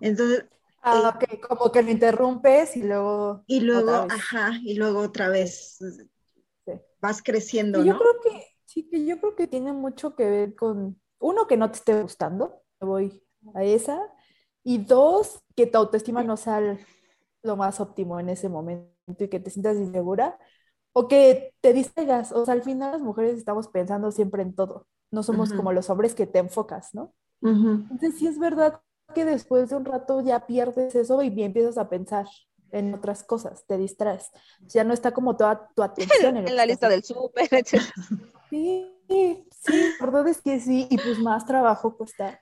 Entonces. 0.00 0.46
Ah, 0.82 1.16
eh, 1.20 1.40
como 1.40 1.70
que 1.70 1.82
lo 1.82 1.90
interrumpes 1.90 2.74
y 2.76 2.82
luego. 2.82 3.44
Y 3.46 3.60
luego, 3.60 3.92
ajá, 3.92 4.52
y 4.64 4.74
luego 4.74 5.00
otra 5.00 5.28
vez. 5.28 5.78
Vas 7.00 7.22
creciendo, 7.22 7.84
yo 7.84 7.98
Creo 7.98 8.20
que, 8.22 8.46
sí, 8.64 8.88
que 8.88 9.04
yo 9.04 9.20
creo 9.20 9.36
que 9.36 9.46
tiene 9.46 9.72
mucho 9.72 10.16
que 10.16 10.24
ver 10.24 10.54
con, 10.56 11.00
uno, 11.18 11.46
que 11.46 11.56
no 11.56 11.70
te 11.70 11.76
esté 11.76 12.00
gustando, 12.00 12.62
voy 12.80 13.22
a 13.54 13.62
esa, 13.62 14.00
y 14.64 14.78
dos, 14.78 15.42
que 15.54 15.66
tu 15.66 15.78
autoestima 15.78 16.22
no 16.22 16.36
sea 16.36 16.78
lo 17.42 17.56
más 17.56 17.80
óptimo 17.80 18.18
en 18.20 18.28
ese 18.28 18.48
momento 18.48 18.92
y 19.18 19.28
que 19.28 19.40
te 19.40 19.50
sientas 19.50 19.76
insegura, 19.76 20.38
o 20.92 21.08
que 21.08 21.54
te 21.60 21.72
distraigas, 21.72 22.32
o 22.32 22.44
sea, 22.44 22.54
al 22.54 22.62
final 22.62 22.92
las 22.92 23.00
mujeres 23.00 23.36
estamos 23.36 23.68
pensando 23.68 24.10
siempre 24.10 24.42
en 24.42 24.54
todo, 24.54 24.86
no 25.10 25.22
somos 25.22 25.52
como 25.52 25.72
los 25.72 25.90
hombres 25.90 26.14
que 26.14 26.26
te 26.26 26.38
enfocas, 26.38 26.94
¿no? 26.94 27.14
Entonces 27.40 28.18
sí 28.18 28.26
es 28.26 28.38
verdad 28.38 28.80
que 29.14 29.24
después 29.24 29.68
de 29.70 29.76
un 29.76 29.84
rato 29.84 30.20
ya 30.20 30.46
pierdes 30.46 30.94
eso 30.94 31.22
y 31.22 31.42
empiezas 31.42 31.76
a 31.76 31.88
pensar 31.88 32.26
en 32.70 32.94
otras 32.94 33.22
cosas, 33.22 33.64
te 33.66 33.76
distraes, 33.76 34.30
ya 34.60 34.84
no 34.84 34.94
está 34.94 35.12
como 35.12 35.36
toda 35.36 35.70
tu 35.74 35.82
atención 35.82 36.36
en, 36.36 36.56
la 36.56 36.66
lista 36.66 36.88
del 36.88 37.04
súper. 37.04 37.48
Sí, 38.50 39.46
sí, 39.50 39.94
la 39.98 40.06
verdad 40.06 40.28
es 40.28 40.40
que 40.40 40.60
sí, 40.60 40.86
y 40.88 40.96
pues 40.96 41.18
más 41.18 41.44
trabajo 41.44 41.96
cuesta 41.96 42.40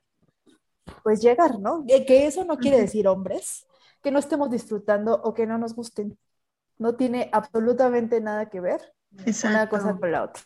pues 1.02 1.21
llegar, 1.21 1.59
¿no? 1.59 1.85
Que, 1.87 2.26
eso 2.26 2.45
no 2.45 2.59
quiere 2.59 2.80
decir 2.80 3.09
hombres, 3.09 3.66
que 4.02 4.11
no 4.11 4.19
estemos 4.19 4.50
disfrutando 4.50 5.21
o 5.23 5.35
que 5.35 5.47
no 5.47 5.59
nos 5.59 5.75
gusten, 5.75 6.19
no 6.80 6.96
tiene 6.96 7.28
absolutamente 7.32 8.20
nada 8.20 8.49
que 8.49 8.58
ver 8.60 8.80
una 9.44 9.68
cosa 9.68 9.96
con 9.99 10.10
la 10.10 10.25
otra. 10.25 10.42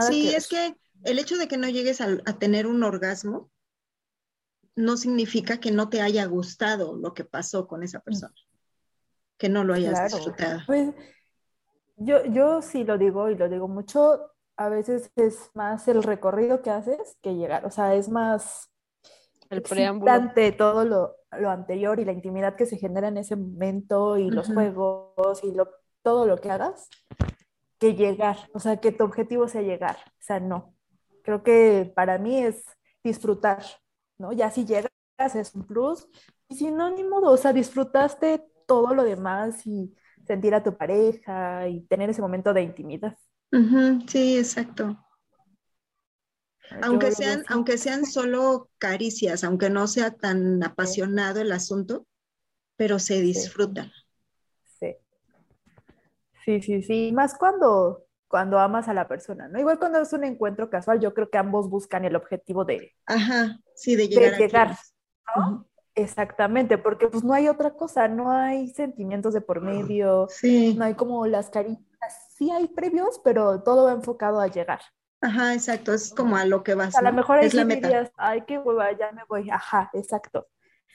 sí, 0.00 0.32
es 0.32 0.48
que 0.48 0.76
el 1.02 1.18
hecho 1.18 1.36
de 1.36 1.48
que 1.48 1.56
no 1.56 1.68
llegues 1.68 2.00
a, 2.00 2.16
tener 2.38 2.66
un 2.66 2.82
orgasmo 2.84 3.50
no 4.76 4.96
significa 4.96 5.58
que 5.58 5.72
no 5.72 5.88
te 5.88 6.00
haya 6.00 6.24
gustado 6.26 6.96
lo 6.96 7.12
que 7.12 7.24
pasó 7.24 7.66
con 7.66 7.82
esa 7.82 8.00
persona, 8.00 8.34
que 9.36 9.48
no 9.48 9.64
lo 9.64 9.74
hayas 9.74 10.12
disfrutado. 10.12 10.60
Pues, 10.66 10.94
yo, 11.96 12.24
yo 12.26 12.62
sí 12.62 12.84
lo 12.84 12.96
digo 12.96 13.28
y 13.28 13.36
lo 13.36 13.48
digo 13.48 13.66
mucho, 13.66 14.32
a 14.56 14.68
veces 14.68 15.10
es 15.16 15.50
más 15.54 15.88
el 15.88 16.04
recorrido 16.04 16.62
que 16.62 16.70
haces 16.70 17.16
que 17.20 17.34
llegar, 17.34 17.66
o 17.66 17.70
sea, 17.70 17.94
es 17.96 18.08
más 18.08 18.70
el 19.50 19.62
preámbulo. 19.62 20.32
todo 20.56 20.84
lo, 20.84 21.16
lo, 21.38 21.50
anterior 21.50 22.00
y 22.00 22.04
la 22.04 22.12
intimidad 22.12 22.56
que 22.56 22.66
se 22.66 22.76
genera 22.76 23.08
en 23.08 23.16
ese 23.16 23.36
momento 23.36 24.16
y 24.16 24.30
los 24.30 24.48
juegos 24.48 25.42
y 25.44 25.52
lo, 25.52 25.68
todo 26.02 26.26
lo 26.26 26.38
que 26.38 26.50
hagas, 26.50 26.88
que 27.78 27.94
llegar, 27.94 28.36
o 28.54 28.60
sea, 28.60 28.78
que 28.78 28.92
tu 28.92 29.04
objetivo 29.04 29.48
sea 29.48 29.62
llegar, 29.62 29.96
o 29.96 30.22
sea, 30.22 30.40
no. 30.40 30.74
Creo 31.22 31.42
que 31.42 31.92
para 31.94 32.18
mí 32.18 32.38
es 32.38 32.64
disfrutar, 33.02 33.62
¿no? 34.18 34.32
Ya 34.32 34.50
si 34.50 34.64
llegas 34.64 34.90
es 35.34 35.54
un 35.54 35.66
plus, 35.66 36.08
y 36.48 36.56
si 36.56 36.70
no, 36.70 36.90
ni 36.90 37.02
modo, 37.02 37.30
o 37.30 37.36
sea, 37.36 37.52
disfrutaste 37.52 38.44
todo 38.66 38.94
lo 38.94 39.04
demás 39.04 39.66
y 39.66 39.94
sentir 40.26 40.54
a 40.54 40.62
tu 40.62 40.76
pareja 40.76 41.68
y 41.68 41.82
tener 41.82 42.10
ese 42.10 42.20
momento 42.20 42.52
de 42.52 42.62
intimidad. 42.62 43.16
Sí, 44.06 44.38
exacto. 44.38 44.96
Aunque 46.82 47.12
sean, 47.12 47.44
aunque 47.48 47.78
sean 47.78 48.06
solo 48.06 48.70
caricias, 48.78 49.44
aunque 49.44 49.70
no 49.70 49.86
sea 49.86 50.10
tan 50.10 50.62
apasionado 50.62 51.40
el 51.40 51.52
asunto, 51.52 52.06
pero 52.76 52.98
se 52.98 53.20
disfruta. 53.20 53.90
Sí, 56.46 56.62
sí, 56.62 56.80
sí. 56.80 57.10
Más 57.12 57.36
cuando, 57.36 58.04
cuando 58.28 58.60
amas 58.60 58.86
a 58.86 58.94
la 58.94 59.08
persona, 59.08 59.48
¿no? 59.48 59.58
Igual 59.58 59.80
cuando 59.80 60.00
es 60.00 60.12
un 60.12 60.22
encuentro 60.22 60.70
casual, 60.70 61.00
yo 61.00 61.12
creo 61.12 61.28
que 61.28 61.38
ambos 61.38 61.68
buscan 61.68 62.04
el 62.04 62.14
objetivo 62.14 62.64
de, 62.64 62.92
Ajá, 63.04 63.58
sí, 63.74 63.96
de 63.96 64.06
llegar. 64.06 64.30
de 64.30 64.38
llegar, 64.38 64.76
¿no? 65.36 65.66
Exactamente, 65.96 66.78
porque 66.78 67.08
pues 67.08 67.24
no 67.24 67.32
hay 67.32 67.48
otra 67.48 67.72
cosa, 67.74 68.06
no 68.06 68.30
hay 68.30 68.68
sentimientos 68.68 69.34
de 69.34 69.40
por 69.40 69.60
medio, 69.60 70.28
Sí, 70.28 70.74
no 70.78 70.84
hay 70.84 70.94
como 70.94 71.26
las 71.26 71.50
caritas, 71.50 72.28
sí 72.36 72.50
hay 72.50 72.68
previos, 72.68 73.20
pero 73.24 73.62
todo 73.62 73.86
va 73.86 73.92
enfocado 73.92 74.38
a 74.38 74.46
llegar. 74.46 74.80
Ajá, 75.26 75.54
exacto, 75.54 75.92
es 75.92 76.12
como 76.12 76.36
a 76.36 76.44
lo 76.44 76.62
que 76.62 76.74
vas, 76.74 76.96
A 76.96 77.02
lo 77.02 77.10
¿no? 77.10 77.16
mejor 77.16 77.38
ahí 77.38 77.46
Es 77.46 77.54
la 77.54 77.62
sí 77.62 77.68
meta. 77.68 77.88
dirías, 77.88 78.10
ay, 78.16 78.42
qué 78.46 78.58
hueva, 78.58 78.92
ya 78.92 79.12
me 79.12 79.22
voy, 79.28 79.50
ajá, 79.50 79.90
exacto. 79.92 80.46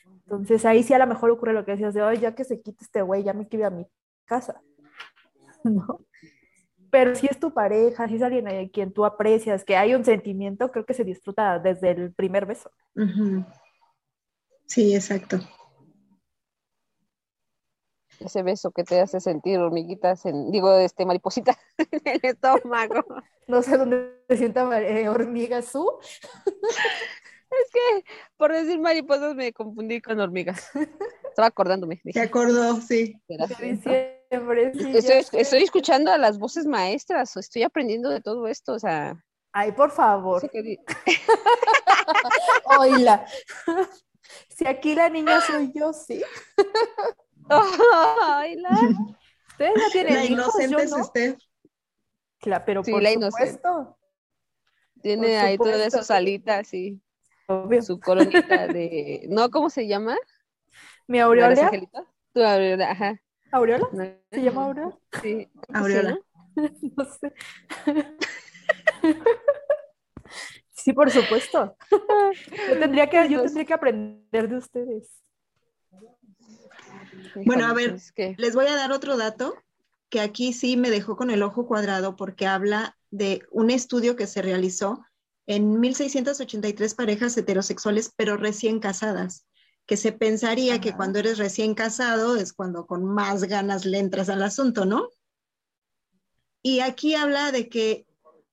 Entonces 0.05 0.65
ahí 0.65 0.83
sí 0.83 0.93
a 0.93 1.00
lo 1.00 1.07
mejor 1.07 1.29
ocurre 1.31 1.53
lo 1.53 1.65
que 1.65 1.71
decías 1.71 1.93
de, 1.93 2.01
ay, 2.01 2.19
ya 2.19 2.33
que 2.33 2.43
se 2.43 2.61
quite 2.61 2.83
este 2.83 3.01
güey, 3.01 3.23
ya 3.23 3.33
me 3.33 3.47
quiero 3.47 3.63
ir 3.63 3.73
a 3.73 3.75
mi 3.75 3.85
casa, 4.25 4.61
¿no? 5.63 6.00
Pero 6.89 7.15
si 7.15 7.27
es 7.27 7.39
tu 7.39 7.53
pareja, 7.53 8.07
si 8.07 8.15
es 8.15 8.21
alguien 8.21 8.47
a 8.47 8.69
quien 8.69 8.91
tú 8.91 9.05
aprecias, 9.05 9.63
que 9.63 9.77
hay 9.77 9.95
un 9.95 10.03
sentimiento, 10.03 10.71
creo 10.71 10.85
que 10.85 10.93
se 10.93 11.03
disfruta 11.05 11.57
desde 11.59 11.91
el 11.91 12.13
primer 12.13 12.45
beso. 12.45 12.69
Ujú. 12.95 13.45
Sí, 14.65 14.93
exacto. 14.95 15.39
Ese 18.25 18.44
beso 18.44 18.72
que 18.72 18.84
te 18.84 19.00
hace 19.00 19.20
sentir 19.20 19.60
hormiguitas, 19.60 20.25
en, 20.25 20.51
digo, 20.51 20.74
este, 20.78 21.06
maripositas 21.06 21.58
en 21.78 22.01
el 22.06 22.20
estómago. 22.24 23.04
No 23.48 23.62
sé 23.62 23.78
dónde 23.78 24.24
se 24.30 24.38
sienta 24.38 24.82
eh, 24.82 25.10
hormiga 25.10 25.62
su. 25.62 25.92
Es 27.51 27.70
que 27.70 28.06
por 28.38 28.54
decir 28.54 28.80
mariposas 28.80 29.36
me 29.36 29.51
confundí 29.51 30.00
con 30.00 30.20
hormigas. 30.20 30.70
Estaba 31.30 31.48
acordándome. 31.48 31.98
¿Te 31.98 32.01
Dije, 32.06 32.22
acordó? 32.22 32.80
Sí. 32.80 33.20
Estoy, 35.34 35.63
escuchando 35.63 36.12
a 36.12 36.18
las 36.18 36.40
voces 36.40 36.66
maestras, 36.66 37.36
o 37.36 37.42
estoy 37.42 37.63
aprendiendo 37.63 38.10
de 38.10 38.22
todo 38.22 38.48
esto, 38.48 38.74
o 38.74 38.80
sea, 38.80 39.22
Ay, 39.54 39.74
por 39.74 39.92
favor, 39.92 40.42
oíla. 42.80 43.25
Si 44.48 44.66
aquí 44.66 44.96
la 44.96 45.10
niña 45.10 45.42
soy 45.42 45.74
yo, 45.75 45.92
sí. 45.92 46.24
Ay, 48.24 48.55
la- 48.55 48.70
Ustedes 49.51 49.74
ya 49.75 49.89
tienen 49.91 50.13
La 50.15 50.24
hijos, 50.25 50.31
inocente 50.55 50.72
yo 50.72 50.79
es 50.79 50.91
no. 50.91 51.03
Steph. 51.03 51.38
Claro, 52.39 52.63
pero 52.65 52.84
Sí, 52.84 52.91
por 52.91 53.03
la 53.03 53.12
inocente. 53.12 53.51
supuesto. 53.53 53.98
tiene 55.01 55.27
Por 55.38 55.46
ahí 55.46 55.58
todas 55.58 55.74
supuesto. 55.75 55.98
esas 56.00 56.12
alitas 56.12 56.74
y 56.74 57.00
Obvio. 57.48 57.81
su 57.84 58.00
coronita 58.00 58.67
de, 58.67 59.25
¿no? 59.29 59.50
¿Cómo 59.51 59.70
se 59.70 59.88
llama? 59.88 60.17
Mi 61.08 61.20
¿La 61.20 61.27
de 61.29 61.36
los 61.36 61.60
Aureola? 61.60 61.89
Tu 62.34 62.41
aureola, 62.43 62.91
ajá. 62.91 63.22
¿Aureola? 63.51 63.88
¿no? 63.91 64.03
¿Se 64.31 64.41
llama 64.41 64.65
Aureola? 64.65 64.98
Sí. 65.22 65.50
Aureola. 65.74 66.17
Sí, 66.79 66.93
No 66.98 67.05
sé. 67.05 67.34
Sí, 70.74 70.93
por 70.93 71.12
supuesto. 71.12 71.77
Yo 71.91 72.79
tendría 72.79 73.08
que, 73.08 73.29
yo 73.29 73.43
tendría 73.43 73.65
que 73.65 73.74
aprender 73.74 74.50
de 74.50 74.58
ustedes. 74.58 75.22
¿No? 77.13 77.44
Bueno, 77.46 77.65
a 77.65 77.74
ver. 77.74 77.96
es 77.96 78.12
que- 78.12 78.36
Les 78.38 78.56
voy 78.56 78.68
a 78.68 78.75
dar 78.75 78.91
otro 78.91 79.18
dato 79.18 79.56
que 80.10 80.20
aquí 80.20 80.53
sí 80.53 80.77
me 80.77 80.89
dejó 80.89 81.15
con 81.15 81.32
el 81.32 81.41
ojo 81.41 81.65
cuadrado 81.68 82.15
porque 82.15 82.46
habla 82.46 82.98
de 83.12 83.44
un 83.51 83.70
estudio 83.70 84.15
que 84.15 84.27
se 84.27 84.41
realizó 84.41 85.06
en 85.48 85.80
1683 85.80 86.94
parejas 86.96 87.36
heterosexuales, 87.38 88.12
pero 88.15 88.38
recién 88.38 88.80
casadas, 88.80 89.46
que 89.86 89.98
se 89.98 90.12
pensaría 90.12 90.80
que 90.80 90.94
cuando 90.94 91.20
eres 91.20 91.38
recién 91.38 91.75
casado 91.75 92.36
es 92.36 92.53
cuando 92.53 92.86
con 92.86 93.06
más 93.06 93.44
ganas 93.44 93.86
le 93.86 94.00
entras 94.00 94.29
al 94.29 94.44
asunto, 94.44 94.85
¿no? 94.85 95.09
Y 96.62 96.79
aquí 96.79 97.16
habla 97.16 97.51
de 97.51 97.70
que 97.70 98.05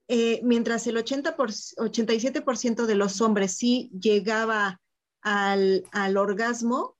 eh, 0.09 0.40
mientras 0.42 0.87
el 0.87 0.96
80 0.96 1.37
por, 1.37 1.50
87% 1.50 2.87
de 2.87 2.94
los 2.94 3.20
hombres 3.20 3.52
sí 3.56 3.90
llegaba 4.00 4.80
al, 5.20 5.85
al 5.92 6.16
orgasmo, 6.16 6.96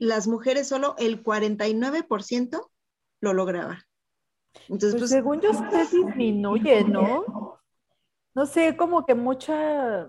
las 0.00 0.26
mujeres 0.26 0.68
solo 0.68 0.94
el 0.98 1.22
49% 1.22 2.70
lo 3.20 3.32
lograba. 3.32 3.84
Entonces, 4.68 4.92
Pues 4.92 5.02
pues, 5.02 5.10
según 5.10 5.40
yo 5.40 5.52
se 5.52 5.96
disminuye, 5.96 6.84
¿no? 6.84 7.60
No 8.34 8.46
sé, 8.46 8.76
como 8.76 9.04
que 9.04 9.14
mucha, 9.14 10.08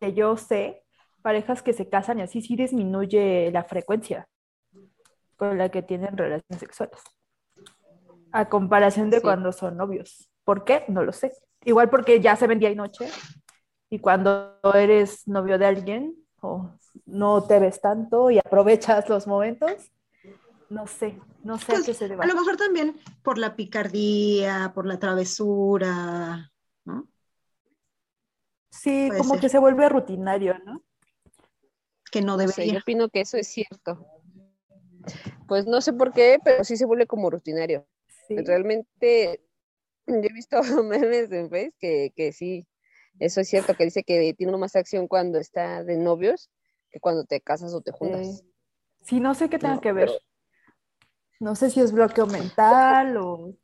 que 0.00 0.14
yo 0.14 0.36
sé, 0.36 0.84
parejas 1.22 1.62
que 1.62 1.72
se 1.72 1.88
casan 1.88 2.18
y 2.18 2.22
así 2.22 2.40
sí 2.40 2.56
disminuye 2.56 3.50
la 3.52 3.64
frecuencia 3.64 4.28
con 5.36 5.58
la 5.58 5.68
que 5.70 5.82
tienen 5.82 6.16
relaciones 6.16 6.58
sexuales. 6.60 7.00
A 8.32 8.48
comparación 8.48 9.10
de 9.10 9.18
Sí. 9.18 9.22
cuando 9.22 9.52
son 9.52 9.76
novios. 9.76 10.28
¿Por 10.44 10.64
qué? 10.64 10.84
No 10.88 11.02
lo 11.02 11.12
sé. 11.12 11.32
Igual 11.64 11.90
porque 11.90 12.20
ya 12.20 12.36
se 12.36 12.46
ven 12.46 12.58
día 12.58 12.70
y 12.70 12.76
noche. 12.76 13.08
Y 13.90 13.98
cuando 14.00 14.58
eres 14.74 15.26
novio 15.26 15.58
de 15.58 15.66
alguien 15.66 16.14
o 16.40 16.70
no 17.06 17.44
te 17.46 17.58
ves 17.60 17.80
tanto 17.80 18.30
y 18.30 18.38
aprovechas 18.38 19.08
los 19.08 19.26
momentos, 19.26 19.92
no 20.70 20.86
sé, 20.86 21.20
no 21.44 21.58
sé 21.58 21.74
a 21.74 21.80
Pues, 21.80 21.84
qué 21.84 21.94
se 21.94 22.08
deba. 22.08 22.24
a 22.24 22.26
lo 22.26 22.34
mejor 22.34 22.56
también 22.56 22.96
por 23.22 23.38
la 23.38 23.54
picardía, 23.56 24.72
por 24.74 24.86
la 24.86 24.98
travesura, 24.98 26.52
¿no? 26.84 27.08
Sí, 28.70 29.12
puede 29.12 29.18
como 29.18 29.38
ser. 29.38 29.40
que 29.40 29.50
se 29.50 29.58
vuelve 29.58 29.88
rutinario, 29.90 30.58
¿no? 30.64 30.82
Que 32.12 32.20
no 32.22 32.36
No 32.38 32.48
sé, 32.48 32.70
yo 32.70 32.78
debería. 32.78 32.80
opino 32.80 33.10
que 33.10 33.20
eso 33.20 33.36
es 33.36 33.48
cierto. 33.48 34.08
Pues 35.46 35.66
no 35.66 35.80
sé 35.80 35.92
por 35.92 36.12
qué, 36.12 36.38
pero 36.44 36.64
sí 36.64 36.76
se 36.76 36.86
vuelve 36.86 37.06
como 37.06 37.30
rutinario. 37.30 37.86
Sí. 38.26 38.36
Realmente, 38.36 39.40
yo 40.06 40.14
he 40.14 40.32
visto 40.32 40.60
memes 40.84 41.32
en 41.32 41.50
Face 41.50 41.74
que, 41.80 42.12
que 42.16 42.32
sí, 42.32 42.66
eso 43.20 43.40
es 43.40 43.48
cierto, 43.48 43.74
que 43.74 43.84
dice 43.84 44.02
que 44.04 44.34
tiene 44.34 44.56
más 44.56 44.76
acción 44.76 45.08
cuando 45.08 45.38
está 45.38 45.82
de 45.84 45.96
novios 45.96 46.50
que 46.90 47.00
cuando 47.00 47.24
te 47.24 47.40
casas 47.40 47.74
o 47.74 47.80
te 47.80 47.92
juntas. 47.92 48.26
Sí. 48.38 48.52
Sí, 49.02 49.20
no 49.20 49.34
sé 49.34 49.48
qué 49.48 49.58
tenga 49.58 49.76
No, 49.76 49.80
que 49.80 49.92
ver. 49.92 50.06
pero- 50.08 50.18
No 51.40 51.54
sé 51.54 51.70
si 51.70 51.80
es 51.80 51.92
bloqueo 51.92 52.26
mental 52.26 53.16
o, 53.18 53.54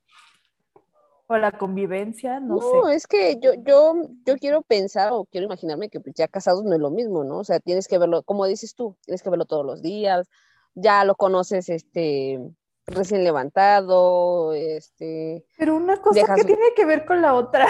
o 1.27 1.37
la 1.39 1.53
convivencia, 1.53 2.39
no, 2.41 2.57
No, 2.57 2.87
sé. 2.89 2.95
es 2.95 3.07
que 3.07 3.39
yo, 3.41 3.53
yo, 3.65 3.95
yo 4.25 4.37
quiero 4.37 4.63
pensar 4.63 5.11
o 5.13 5.25
quiero 5.25 5.47
imaginarme 5.47 5.89
que 5.89 6.01
pues, 6.01 6.15
ya 6.15 6.29
casados 6.29 6.63
no 6.65 6.75
es 6.75 6.81
lo 6.81 6.91
mismo, 6.91 7.25
¿no? 7.25 7.39
O 7.39 7.45
sea, 7.45 7.61
tienes 7.61 7.89
que 7.89 7.99
verlo, 7.99 8.23
como 8.23 8.47
dices 8.47 8.75
tú, 8.75 8.97
tienes 9.05 9.23
que 9.23 9.31
verlo 9.31 9.45
todos 9.47 9.65
los 9.67 9.83
días, 9.83 10.29
ya 10.75 11.05
lo 11.05 11.15
conoces, 11.17 11.69
este, 11.69 12.39
recién 12.87 13.25
levantado, 13.25 14.53
este, 14.53 15.45
Pero 15.59 15.77
una 15.77 16.01
cosa 16.01 16.21
Dejas- 16.21 16.37
que 16.41 16.45
tiene 16.45 16.75
que 16.77 16.85
ver 16.85 17.05
con 17.07 17.23
la 17.23 17.35
otra. 17.35 17.67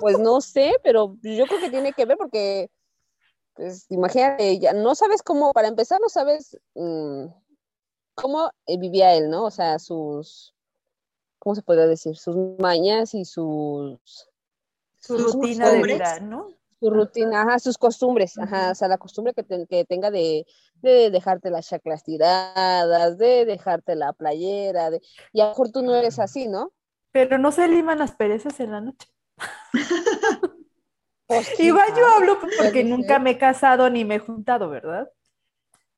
Pues 0.00 0.18
no 0.18 0.40
sé, 0.40 0.72
pero 0.82 1.16
yo 1.22 1.46
creo 1.46 1.60
que 1.60 1.70
tiene 1.70 1.92
que 1.92 2.04
ver 2.04 2.16
porque, 2.18 2.70
pues 3.54 3.86
imagínate, 3.90 4.58
ya 4.58 4.72
no 4.72 4.94
sabes 4.94 5.22
cómo, 5.22 5.52
para 5.52 5.68
empezar, 5.68 6.00
no 6.00 6.08
sabes 6.08 6.58
mm, 6.74 7.26
cómo 8.14 8.50
eh, 8.66 8.78
vivía 8.78 9.14
él, 9.14 9.30
¿no? 9.30 9.44
O 9.44 9.50
sea, 9.50 9.78
sus, 9.78 10.54
¿cómo 11.38 11.54
se 11.54 11.62
podría 11.62 11.86
decir? 11.86 12.16
Sus 12.16 12.36
mañas 12.58 13.14
y 13.14 13.24
sus, 13.24 13.98
Su 14.98 15.18
Sus 15.18 15.34
rutina 15.34 15.70
de 15.70 15.82
vida, 15.82 16.20
¿no? 16.20 16.48
su 16.80 16.88
rutina, 16.88 17.42
ajá, 17.42 17.58
sus 17.58 17.76
costumbres, 17.76 18.38
ajá, 18.38 18.70
o 18.70 18.74
sea, 18.74 18.88
la 18.88 18.96
costumbre 18.96 19.34
que, 19.34 19.42
te- 19.42 19.66
que 19.66 19.84
tenga 19.84 20.10
de, 20.10 20.46
de 20.76 21.10
dejarte 21.10 21.50
las 21.50 21.68
chaclas 21.68 22.02
tiradas, 22.02 23.18
de 23.18 23.44
dejarte 23.44 23.96
la 23.96 24.14
playera, 24.14 24.88
de, 24.88 25.02
y 25.34 25.40
a 25.40 25.44
lo 25.44 25.50
mejor 25.50 25.70
tú 25.72 25.82
no 25.82 25.94
eres 25.94 26.18
así, 26.18 26.48
¿no? 26.48 26.72
Pero 27.12 27.36
no 27.36 27.52
se 27.52 27.68
liman 27.68 27.98
las 27.98 28.12
perezas 28.12 28.60
en 28.60 28.70
la 28.70 28.80
noche. 28.80 29.08
Igual 31.58 31.88
yo 31.96 32.06
hablo 32.06 32.38
porque 32.40 32.84
nunca 32.84 33.18
me 33.18 33.30
he 33.32 33.38
casado 33.38 33.88
ni 33.90 34.04
me 34.04 34.16
he 34.16 34.18
juntado, 34.18 34.68
¿verdad? 34.68 35.08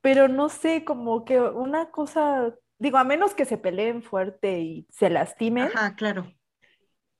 Pero 0.01 0.27
no 0.27 0.49
sé, 0.49 0.83
como 0.85 1.25
que 1.25 1.39
una 1.39 1.89
cosa, 1.91 2.53
digo, 2.77 2.97
a 2.97 3.03
menos 3.03 3.33
que 3.33 3.45
se 3.45 3.57
peleen 3.57 4.03
fuerte 4.03 4.59
y 4.59 4.87
se 4.91 5.09
lastimen, 5.09 5.67
Ajá, 5.67 5.95
claro. 5.95 6.31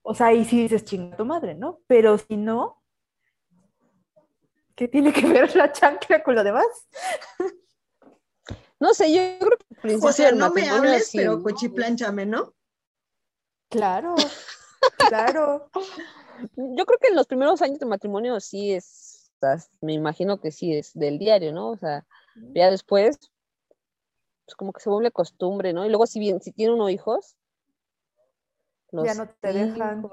o 0.04 0.14
sea, 0.14 0.28
ahí 0.28 0.46
sí 0.46 0.62
dices 0.62 0.86
chinga 0.86 1.18
tu 1.18 1.26
madre, 1.26 1.56
¿no? 1.56 1.82
Pero 1.88 2.18
si 2.18 2.38
no, 2.38 2.82
¿qué 4.76 4.88
tiene 4.88 5.14
que 5.14 5.26
ver 5.28 5.56
la 5.56 5.72
chancla 5.72 6.24
con 6.24 6.36
lo 6.36 6.44
demás? 6.44 6.66
No 8.80 8.94
sé, 8.94 9.14
yo 9.14 9.40
creo 9.40 9.58
que 9.58 9.66
al 9.76 9.82
principio 9.82 10.10
O 10.10 10.12
sea, 10.12 10.32
no 10.32 10.52
me 10.52 10.70
hables, 10.70 11.12
pero 11.16 11.38
¿no? 11.38 11.44
cochiplánchame, 11.44 12.26
¿no? 12.26 12.54
Claro, 13.70 14.16
claro. 15.08 15.70
Yo 16.56 16.86
creo 16.86 17.00
que 17.00 17.08
en 17.10 17.16
los 17.16 17.28
primeros 17.28 17.62
años 17.62 17.80
de 17.80 17.86
matrimonio 17.86 18.40
sí 18.40 18.74
es, 18.74 19.32
o 19.36 19.40
sea, 19.40 19.58
me 19.82 19.94
imagino 19.94 20.40
que 20.40 20.52
sí 20.52 20.74
es 20.74 20.94
del 20.94 21.20
diario, 21.20 21.54
¿no? 21.54 21.70
O 21.72 21.78
sea, 21.78 22.06
ya 22.54 22.70
después, 22.70 23.18
pues 24.46 24.56
como 24.58 24.74
que 24.74 24.82
se 24.82 24.90
vuelve 24.90 25.12
costumbre, 25.12 25.74
¿no? 25.74 25.86
Y 25.86 25.90
luego 25.90 26.06
si 26.06 26.20
bien, 26.20 26.42
si 26.42 26.52
tiene 26.52 26.74
uno 26.74 26.90
hijos, 26.90 27.36
Ya 28.92 29.14
los 29.14 29.18
no 29.18 29.30
te 29.42 29.54
dejan. 29.54 30.06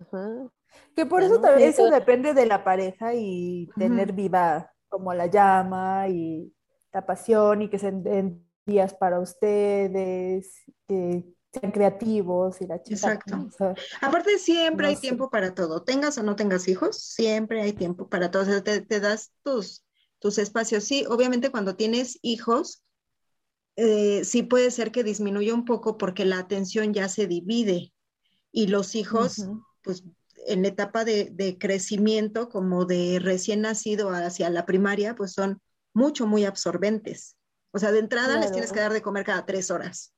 ajá. 0.00 0.50
Que 0.94 1.06
por 1.06 1.20
Ya 1.20 1.26
eso 1.26 1.36
no, 1.36 1.42
también 1.42 1.68
eso 1.70 1.90
depende 1.90 2.34
de 2.34 2.46
la 2.46 2.64
pareja 2.64 3.14
y 3.14 3.68
tener 3.78 4.12
viva 4.12 4.72
como 4.88 5.12
la 5.14 5.26
llama 5.26 6.08
y 6.08 6.52
la 6.92 7.04
pasión 7.06 7.62
y 7.62 7.70
que 7.70 7.78
se 7.78 7.88
en- 7.88 8.44
días 8.66 8.94
para 8.94 9.20
ustedes, 9.20 10.62
que 10.88 11.33
sean 11.54 11.72
creativos 11.72 12.60
y 12.60 12.66
la 12.66 12.82
chica. 12.82 12.94
Exacto. 12.94 13.74
Aparte, 14.00 14.38
siempre 14.38 14.88
hay 14.88 14.96
tiempo 14.96 15.30
para 15.30 15.54
todo. 15.54 15.82
Tengas 15.82 16.18
o 16.18 16.22
no 16.22 16.36
tengas 16.36 16.68
hijos, 16.68 16.98
siempre 16.98 17.62
hay 17.62 17.72
tiempo 17.72 18.08
para 18.08 18.30
todo. 18.30 18.42
O 18.42 18.46
sea, 18.46 18.62
te, 18.62 19.00
das 19.00 19.32
tus, 19.42 19.84
tus 20.18 20.38
espacios. 20.38 20.84
Sí, 20.84 21.04
obviamente 21.08 21.50
cuando 21.50 21.76
tienes 21.76 22.18
hijos, 22.22 22.82
eh, 23.76 24.24
sí 24.24 24.42
puede 24.42 24.70
ser 24.70 24.90
que 24.90 25.04
disminuya 25.04 25.54
un 25.54 25.64
poco 25.64 25.96
porque 25.96 26.24
la 26.24 26.38
atención 26.38 26.92
ya 26.92 27.08
se 27.08 27.26
divide 27.26 27.92
y 28.52 28.68
los 28.68 28.94
hijos, 28.94 29.48
pues 29.82 30.04
en 30.46 30.62
la 30.62 30.68
etapa 30.68 31.04
de, 31.04 31.30
de, 31.32 31.58
crecimiento, 31.58 32.48
como 32.48 32.84
de 32.84 33.18
recién 33.20 33.62
nacido 33.62 34.10
hacia 34.10 34.50
la 34.50 34.66
primaria, 34.66 35.14
pues 35.14 35.32
son 35.32 35.60
mucho, 35.92 36.26
muy 36.26 36.44
absorbentes. 36.44 37.36
O 37.72 37.78
sea, 37.78 37.90
de 37.90 37.98
entrada 37.98 38.38
les 38.38 38.52
tienes 38.52 38.72
que 38.72 38.80
dar 38.80 38.92
de 38.92 39.02
comer 39.02 39.24
cada 39.24 39.46
tres 39.46 39.70
horas 39.70 40.13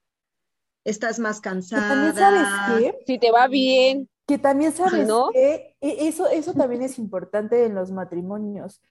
estás 0.87 1.19
más 1.19 1.41
cansada. 1.41 1.89
también 1.89 2.15
sabes 2.15 2.49
qué? 2.79 2.99
Si 3.07 3.19
te 3.19 3.31
va 3.31 3.49
bien. 3.49 4.09
Que 4.27 4.39
también 4.39 4.73
sabes 4.73 5.07
¿no? 5.07 5.31
que 5.31 5.77
eso, 5.81 6.27
eso 6.29 6.53
también 6.53 6.83
es 6.83 6.99
importante 6.99 7.65
en 7.65 7.75
los 7.77 7.93
matrimonios, 7.93 8.83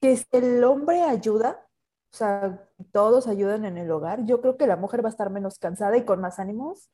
que 0.00 0.16
si 0.16 0.24
el 0.30 0.62
hombre 0.62 1.02
ayuda, 1.02 1.66
o 2.12 2.16
sea, 2.16 2.68
todos 2.92 3.26
ayudan 3.26 3.64
en 3.64 3.76
el 3.76 3.90
hogar, 3.90 4.24
yo 4.24 4.40
creo 4.40 4.56
que 4.56 4.68
la 4.68 4.76
mujer 4.76 5.02
va 5.02 5.08
a 5.08 5.10
estar 5.10 5.30
menos 5.30 5.58
cansada 5.58 5.96
y 5.96 6.04
con 6.04 6.20
más 6.20 6.38
ánimos 6.38 6.90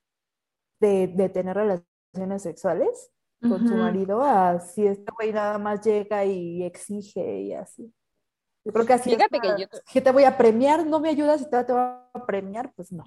de, 0.80 1.30
tener 1.32 1.56
relaciones 1.56 2.42
sexuales 2.42 3.10
con 3.42 3.68
su 3.68 3.74
marido, 3.74 4.22
así 4.22 4.86
este 4.86 5.12
güey 5.14 5.30
nada 5.30 5.58
más 5.58 5.82
llega 5.82 6.24
y 6.24 6.64
exige 6.64 7.40
y 7.42 7.52
así. 7.52 7.92
Yo 8.64 8.72
creo 8.72 8.86
que 8.86 8.94
así 8.94 9.10
Fíjate 9.10 9.38
que, 9.38 9.48
yo... 9.58 9.66
que 9.92 10.00
te 10.00 10.10
voy 10.10 10.24
a 10.24 10.38
premiar, 10.38 10.86
no 10.86 10.98
me 10.98 11.10
ayudas 11.10 11.42
y 11.42 11.50
te, 11.50 11.62
te 11.64 11.72
voy 11.74 11.82
a 11.82 12.26
premiar, 12.26 12.72
pues 12.74 12.90
no. 12.90 13.04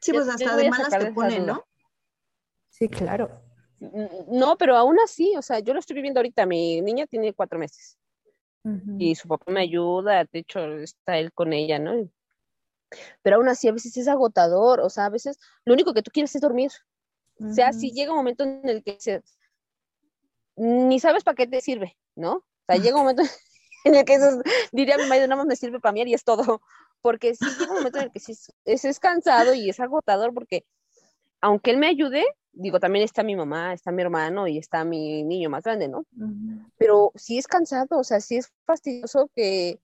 Sí, 0.00 0.12
pues 0.12 0.28
hasta 0.28 0.56
de 0.56 0.70
malas 0.70 0.90
te 0.90 1.12
ponen, 1.12 1.46
¿no? 1.46 1.64
Sí, 2.68 2.88
claro. 2.88 3.42
No, 3.80 4.56
pero 4.56 4.76
aún 4.76 4.98
así, 5.00 5.34
o 5.36 5.42
sea, 5.42 5.60
yo 5.60 5.72
lo 5.72 5.80
estoy 5.80 5.94
viviendo 5.94 6.20
ahorita, 6.20 6.46
mi 6.46 6.80
niña 6.80 7.06
tiene 7.06 7.32
cuatro 7.32 7.58
meses 7.58 7.96
y 8.98 9.14
su 9.14 9.28
papá 9.28 9.50
me 9.50 9.62
ayuda, 9.62 10.24
de 10.24 10.40
hecho 10.40 10.60
está 10.78 11.16
él 11.16 11.32
con 11.32 11.52
ella, 11.52 11.78
¿no? 11.78 12.08
Pero 13.22 13.36
aún 13.36 13.48
así 13.48 13.68
a 13.68 13.72
veces 13.72 13.96
es 13.96 14.08
agotador, 14.08 14.80
o 14.80 14.90
sea, 14.90 15.06
a 15.06 15.10
veces 15.10 15.38
lo 15.64 15.74
único 15.74 15.94
que 15.94 16.02
tú 16.02 16.10
quieres 16.10 16.34
es 16.34 16.42
dormir. 16.42 16.70
O 17.40 17.52
sea, 17.52 17.72
si 17.72 17.92
llega 17.92 18.10
un 18.10 18.18
momento 18.18 18.44
en 18.44 18.68
el 18.68 18.82
que 18.82 18.96
se, 18.98 19.22
ni 20.56 20.98
sabes 20.98 21.22
para 21.22 21.36
qué 21.36 21.46
te 21.46 21.60
sirve, 21.60 21.96
¿no? 22.16 22.32
O 22.32 22.44
sea, 22.66 22.76
llega 22.76 22.96
un 22.96 23.02
momento 23.02 23.22
en 23.84 23.94
el 23.94 24.04
que 24.04 24.14
eso, 24.14 24.42
diría 24.72 24.98
mi 24.98 25.06
marido, 25.06 25.28
nada 25.28 25.36
más 25.36 25.46
me 25.46 25.56
sirve 25.56 25.80
para 25.80 25.92
mí 25.92 26.02
y 26.04 26.14
es 26.14 26.24
todo 26.24 26.60
porque 27.00 27.34
sí 27.34 27.44
llega 27.58 27.72
un 27.72 27.78
momento 27.78 27.98
en 27.98 28.04
el 28.04 28.12
que 28.12 28.20
sí 28.20 28.32
es, 28.64 28.84
es, 28.84 29.00
cansado 29.00 29.54
y 29.54 29.68
es 29.68 29.80
agotador 29.80 30.34
porque 30.34 30.64
aunque 31.40 31.70
él 31.70 31.78
me 31.78 31.86
ayude, 31.86 32.24
digo, 32.52 32.80
también 32.80 33.04
está 33.04 33.22
mi 33.22 33.36
mamá, 33.36 33.72
está 33.72 33.92
mi 33.92 34.02
hermano 34.02 34.48
y 34.48 34.58
está 34.58 34.84
mi 34.84 35.22
niño 35.22 35.50
más 35.50 35.62
grande, 35.62 35.88
¿no? 35.88 36.04
Pero 36.76 37.12
sí 37.14 37.38
es 37.38 37.46
cansado, 37.46 37.98
o 37.98 38.04
sea, 38.04 38.20
sí 38.20 38.36
es 38.36 38.52
fastidioso 38.64 39.30
que, 39.34 39.80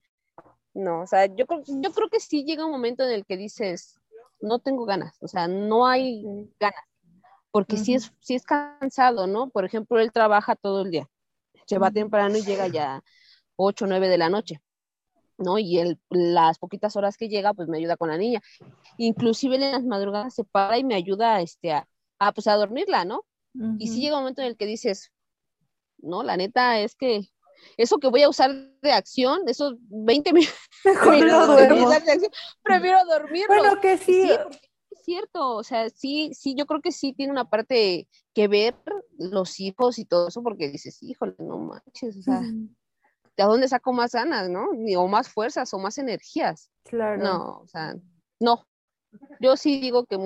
no, 0.73 1.03
o 1.03 1.07
sea, 1.07 1.27
yo, 1.27 1.45
yo 1.67 1.93
creo 1.93 2.09
que 2.09 2.19
sí 2.19 2.45
llega 2.45 2.65
un 2.65 2.73
momento 2.73 3.05
en 3.05 3.13
el 3.13 3.25
que 3.25 3.37
dices, 3.37 4.01
no 4.41 4.59
tengo 4.59 4.85
ganas, 4.85 5.17
o 5.21 5.29
sea, 5.29 5.47
no 5.47 5.87
hay 5.87 6.25
ganas, 6.59 6.85
porque 7.53 7.77
sí, 7.77 7.95
es, 7.95 8.13
sí 8.19 8.35
es 8.35 8.45
cansado, 8.45 9.29
¿no? 9.29 9.49
Por 9.51 9.65
ejemplo, 9.65 10.01
él 10.01 10.11
trabaja 10.11 10.57
todo 10.57 10.83
el 10.83 10.91
día, 10.91 11.09
se 11.67 11.79
va 11.79 11.93
temprano 11.93 12.37
y 12.37 12.43
llega 12.43 12.67
ya 12.67 13.05
8 13.57 13.85
o 13.85 13.89
9 13.89 14.09
de 14.09 14.19
la 14.19 14.29
noche. 14.29 14.61
¿No? 15.39 15.59
Y 15.59 15.79
él, 15.79 15.99
las 16.11 16.59
poquitas 16.59 16.97
horas 16.97 17.17
que 17.17 17.29
llega, 17.29 17.55
pues 17.55 17.69
me 17.69 17.79
ayuda 17.79 17.97
con 17.97 18.09
la 18.09 18.19
niña. 18.19 18.41
Inclusive 18.99 19.57
en 19.57 19.73
las 19.73 19.85
madrugadas 19.85 20.35
se 20.35 20.45
para 20.45 20.79
y 20.79 20.85
me 20.85 20.95
ayuda 20.95 21.41
este, 21.41 21.73
a, 21.73 21.89
a, 22.19 22.33
pues, 22.33 22.47
a 22.47 22.55
dormirla, 22.55 23.05
¿no? 23.05 23.25
Y 23.79 23.87
si 23.87 24.01
llega 24.01 24.17
un 24.17 24.23
momento 24.23 24.43
en 24.43 24.49
el 24.49 24.57
que 24.57 24.67
dices, 24.67 25.13
no, 25.99 26.25
la 26.25 26.37
neta 26.37 26.81
es 26.81 26.97
que 26.97 27.29
eso 27.77 27.99
que 27.99 28.09
voy 28.09 28.23
a 28.23 28.29
usar 28.29 28.53
de 28.83 28.93
acción, 28.93 29.49
esos 29.49 29.75
20 29.89 30.33
minutos, 30.33 30.57
prefiero 32.63 33.05
dormir. 33.05 33.47
Bueno, 33.47 33.81
que 33.81 33.97
sí. 33.97 34.29
es 34.31 35.03
cierto, 35.05 35.57
o 35.57 35.63
sea, 35.63 35.89
sí, 35.91 36.31
sí, 36.35 36.55
yo 36.57 36.67
creo 36.67 36.81
que 36.81 36.93
sí 36.93 37.13
tiene 37.13 37.33
una 37.33 37.49
parte 37.49 38.09
que 38.35 38.49
ver 38.49 38.75
los 39.19 39.61
hijos 39.61 39.99
y 39.99 40.05
todo 40.05 40.29
eso, 40.29 40.43
porque 40.43 40.69
dices, 40.69 41.03
híjole, 41.03 41.35
no 41.39 41.59
manches, 41.59 42.17
o 42.17 42.23
sea, 42.23 42.43
¿de 43.37 43.45
dónde 43.45 43.69
saco 43.69 43.93
más 43.93 44.13
ganas, 44.13 44.49
no? 44.49 44.69
O 44.97 45.09
más 45.09 45.29
fuerzas 45.29 45.73
o 45.75 45.79
más 45.79 45.99
energías. 45.99 46.71
Claro. 46.85 47.23
No, 47.23 47.61
o 47.61 47.67
sea, 47.67 47.95
no. 48.41 48.67
Yo 49.41 49.57
sí 49.57 49.81
digo 49.81 50.07
que, 50.07 50.17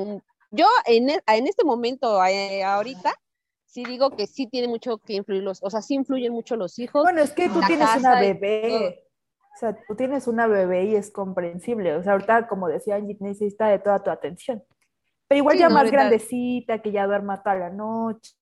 yo 0.51 0.66
en, 0.87 1.11
e, 1.11 1.21
en 1.27 1.47
este 1.47 1.64
momento, 1.64 2.25
eh, 2.25 2.62
ahorita, 2.64 3.12
sí 3.66 3.85
digo 3.85 4.11
que 4.11 4.27
sí 4.27 4.47
tiene 4.47 4.68
mucho 4.68 4.99
que 4.99 5.14
influir 5.14 5.42
los, 5.42 5.62
o 5.62 5.71
sea, 5.71 5.83
sí 5.83 5.94
influyen 5.94 6.33
mucho 6.33 6.57
los 6.57 6.79
hijos. 6.79 7.03
Bueno, 7.03 7.21
es 7.21 7.33
que 7.33 7.49
tú 7.49 7.61
tienes 7.66 7.88
una 7.97 8.18
bebé. 8.18 9.05
O 9.55 9.59
sea, 9.59 9.77
tú 9.88 9.97
tienes 9.97 10.29
una 10.29 10.47
bebé 10.47 10.85
y 10.85 10.94
es 10.94 11.11
comprensible. 11.11 11.97
O 11.97 12.03
sea, 12.03 12.12
ahorita, 12.12 12.47
como 12.47 12.68
decía 12.68 12.94
Angie, 12.94 13.16
necesita 13.21 13.66
de 13.66 13.81
toda 13.81 14.03
tu 14.03 14.11
atención. 14.11 14.62
Pero 15.27 15.38
igual 15.38 15.59
ya 15.59 15.68
más 15.68 15.90
grandecita, 15.90 16.81
que 16.81 16.92
ya 16.92 17.07
duerma 17.07 17.42
toda 17.42 17.57
la 17.57 17.71
noche. 17.71 18.37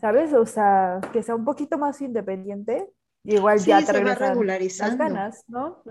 ¿Sabes? 0.00 0.34
O 0.34 0.44
sea, 0.44 1.00
que 1.12 1.22
sea 1.22 1.34
un 1.34 1.44
poquito 1.44 1.78
más 1.78 2.00
independiente, 2.02 2.86
igual 3.26 3.58
ya 3.60 3.84
te 3.84 3.92
regresan 3.92 4.46
las 4.46 4.96
ganas, 4.96 5.44
¿no? 5.48 5.82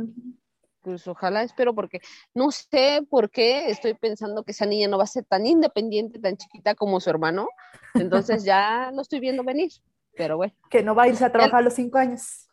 Pues 0.82 1.08
ojalá 1.08 1.41
espero 1.41 1.74
porque 1.74 2.00
no 2.34 2.52
sé 2.52 3.06
por 3.10 3.32
qué 3.32 3.69
estoy 3.69 3.95
pensando 3.95 4.43
que 4.43 4.52
esa 4.52 4.67
niña 4.67 4.88
no 4.88 4.98
va 4.98 5.06
a 5.06 5.08
ser 5.08 5.26
tan 5.26 5.45
independiente, 5.45 6.19
tan 6.19 6.38
chiquita 6.38 6.76
como 6.76 7.00
su 7.00 7.10
hermano. 7.10 7.48
Entonces 7.95 8.43
ya 8.43 8.91
lo 8.93 9.02
estoy 9.02 9.19
viendo 9.19 9.43
venir, 9.43 9.71
pero 10.15 10.38
bueno. 10.38 10.54
Que 10.69 10.84
no 10.84 10.93
va 10.93 11.04
a 11.04 11.08
irse 11.08 11.26
a 11.26 11.32
trabajar 11.32 11.60
a 11.60 11.63
los 11.63 11.74
cinco 11.74 11.98
años. 11.98 12.48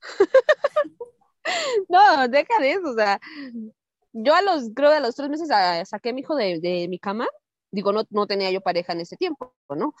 no, 1.88 2.28
deja 2.28 2.60
de 2.60 2.72
eso, 2.72 2.90
o 2.90 2.94
sea, 2.94 3.18
yo 4.12 4.34
a 4.34 4.42
los, 4.42 4.70
creo 4.74 4.90
a 4.90 5.00
los 5.00 5.14
tres 5.14 5.30
meses 5.30 5.48
ah, 5.50 5.84
saqué 5.84 6.10
a 6.10 6.12
mi 6.12 6.20
hijo 6.20 6.36
de, 6.36 6.60
de 6.60 6.86
mi 6.88 6.98
cama, 6.98 7.26
digo, 7.70 7.92
no, 7.92 8.04
no 8.10 8.26
tenía 8.26 8.50
yo 8.50 8.60
pareja 8.60 8.92
en 8.92 9.00
ese 9.00 9.16
tiempo, 9.16 9.54
¿no? 9.70 9.94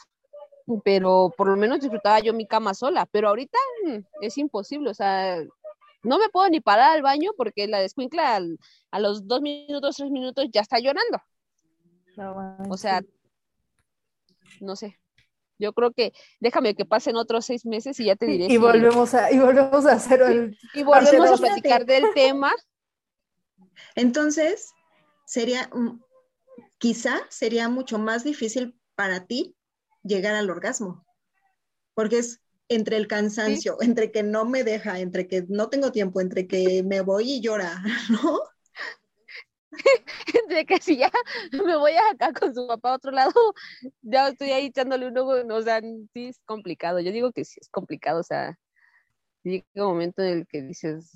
Pero 0.84 1.32
por 1.36 1.48
lo 1.48 1.56
menos 1.56 1.80
disfrutaba 1.80 2.20
yo 2.20 2.32
mi 2.32 2.46
cama 2.46 2.74
sola, 2.74 3.06
pero 3.06 3.28
ahorita 3.28 3.58
mm, 3.84 3.98
es 4.22 4.38
imposible, 4.38 4.90
o 4.90 4.94
sea, 4.94 5.42
no 6.02 6.18
me 6.18 6.28
puedo 6.28 6.48
ni 6.48 6.60
parar 6.60 6.92
al 6.92 7.02
baño 7.02 7.32
porque 7.36 7.66
la 7.66 7.80
descuincla 7.80 8.40
a 8.90 9.00
los 9.00 9.26
dos 9.26 9.40
minutos, 9.40 9.96
tres 9.96 10.10
minutos 10.10 10.46
ya 10.52 10.60
está 10.60 10.78
llorando. 10.78 11.20
o 12.68 12.76
sea, 12.76 13.02
no 14.60 14.76
sé. 14.76 14.98
Yo 15.58 15.74
creo 15.74 15.92
que 15.92 16.14
déjame 16.40 16.74
que 16.74 16.86
pasen 16.86 17.16
otros 17.16 17.44
seis 17.44 17.66
meses 17.66 18.00
y 18.00 18.06
ya 18.06 18.16
te 18.16 18.24
diré. 18.24 18.46
Y, 18.46 18.56
volvemos 18.56 19.12
a 19.12 19.30
y 19.30 19.38
volvemos 19.38 19.84
a 19.84 19.92
hacer 19.92 20.22
el 20.22 20.58
y 20.72 20.82
volvemos 20.82 21.32
a 21.32 21.36
platicar 21.36 21.84
del 21.84 22.04
tema. 22.14 22.50
Entonces 23.94 24.72
sería 25.26 25.70
quizá 26.78 27.20
sería 27.28 27.68
mucho 27.68 27.98
más 27.98 28.24
difícil 28.24 28.74
para 28.94 29.26
ti 29.26 29.54
llegar 30.02 30.34
al 30.34 30.50
orgasmo, 30.50 31.04
porque 31.94 32.18
es 32.18 32.40
entre 32.68 32.96
el 32.96 33.08
cansancio, 33.08 33.78
entre 33.80 34.12
que 34.12 34.22
no 34.22 34.44
me 34.44 34.62
deja, 34.62 35.00
entre 35.00 35.26
que 35.26 35.44
no 35.48 35.68
tengo 35.68 35.90
tiempo, 35.90 36.20
entre 36.20 36.46
que 36.46 36.82
me 36.84 37.00
voy 37.00 37.32
y 37.32 37.40
llora, 37.40 37.82
¿no? 38.10 38.40
entre 40.34 40.66
que 40.66 40.78
si 40.80 40.96
ya 40.96 41.10
me 41.52 41.76
voy 41.76 41.92
acá 42.12 42.32
con 42.32 42.54
su 42.54 42.66
papá 42.66 42.92
a 42.92 42.96
otro 42.96 43.10
lado, 43.10 43.32
ya 44.02 44.28
estoy 44.28 44.50
ahí 44.50 44.66
echándole 44.66 45.08
un 45.08 45.18
ojo, 45.18 45.32
o 45.32 45.62
sea, 45.62 45.80
sí 45.80 46.28
es 46.28 46.40
complicado, 46.44 47.00
yo 47.00 47.12
digo 47.12 47.32
que 47.32 47.44
sí 47.44 47.58
es 47.60 47.68
complicado, 47.68 48.20
o 48.20 48.24
sea, 48.24 48.56
llega 49.42 49.64
un 49.74 49.82
momento 49.82 50.22
en 50.22 50.38
el 50.38 50.46
que 50.46 50.62
dices, 50.62 51.10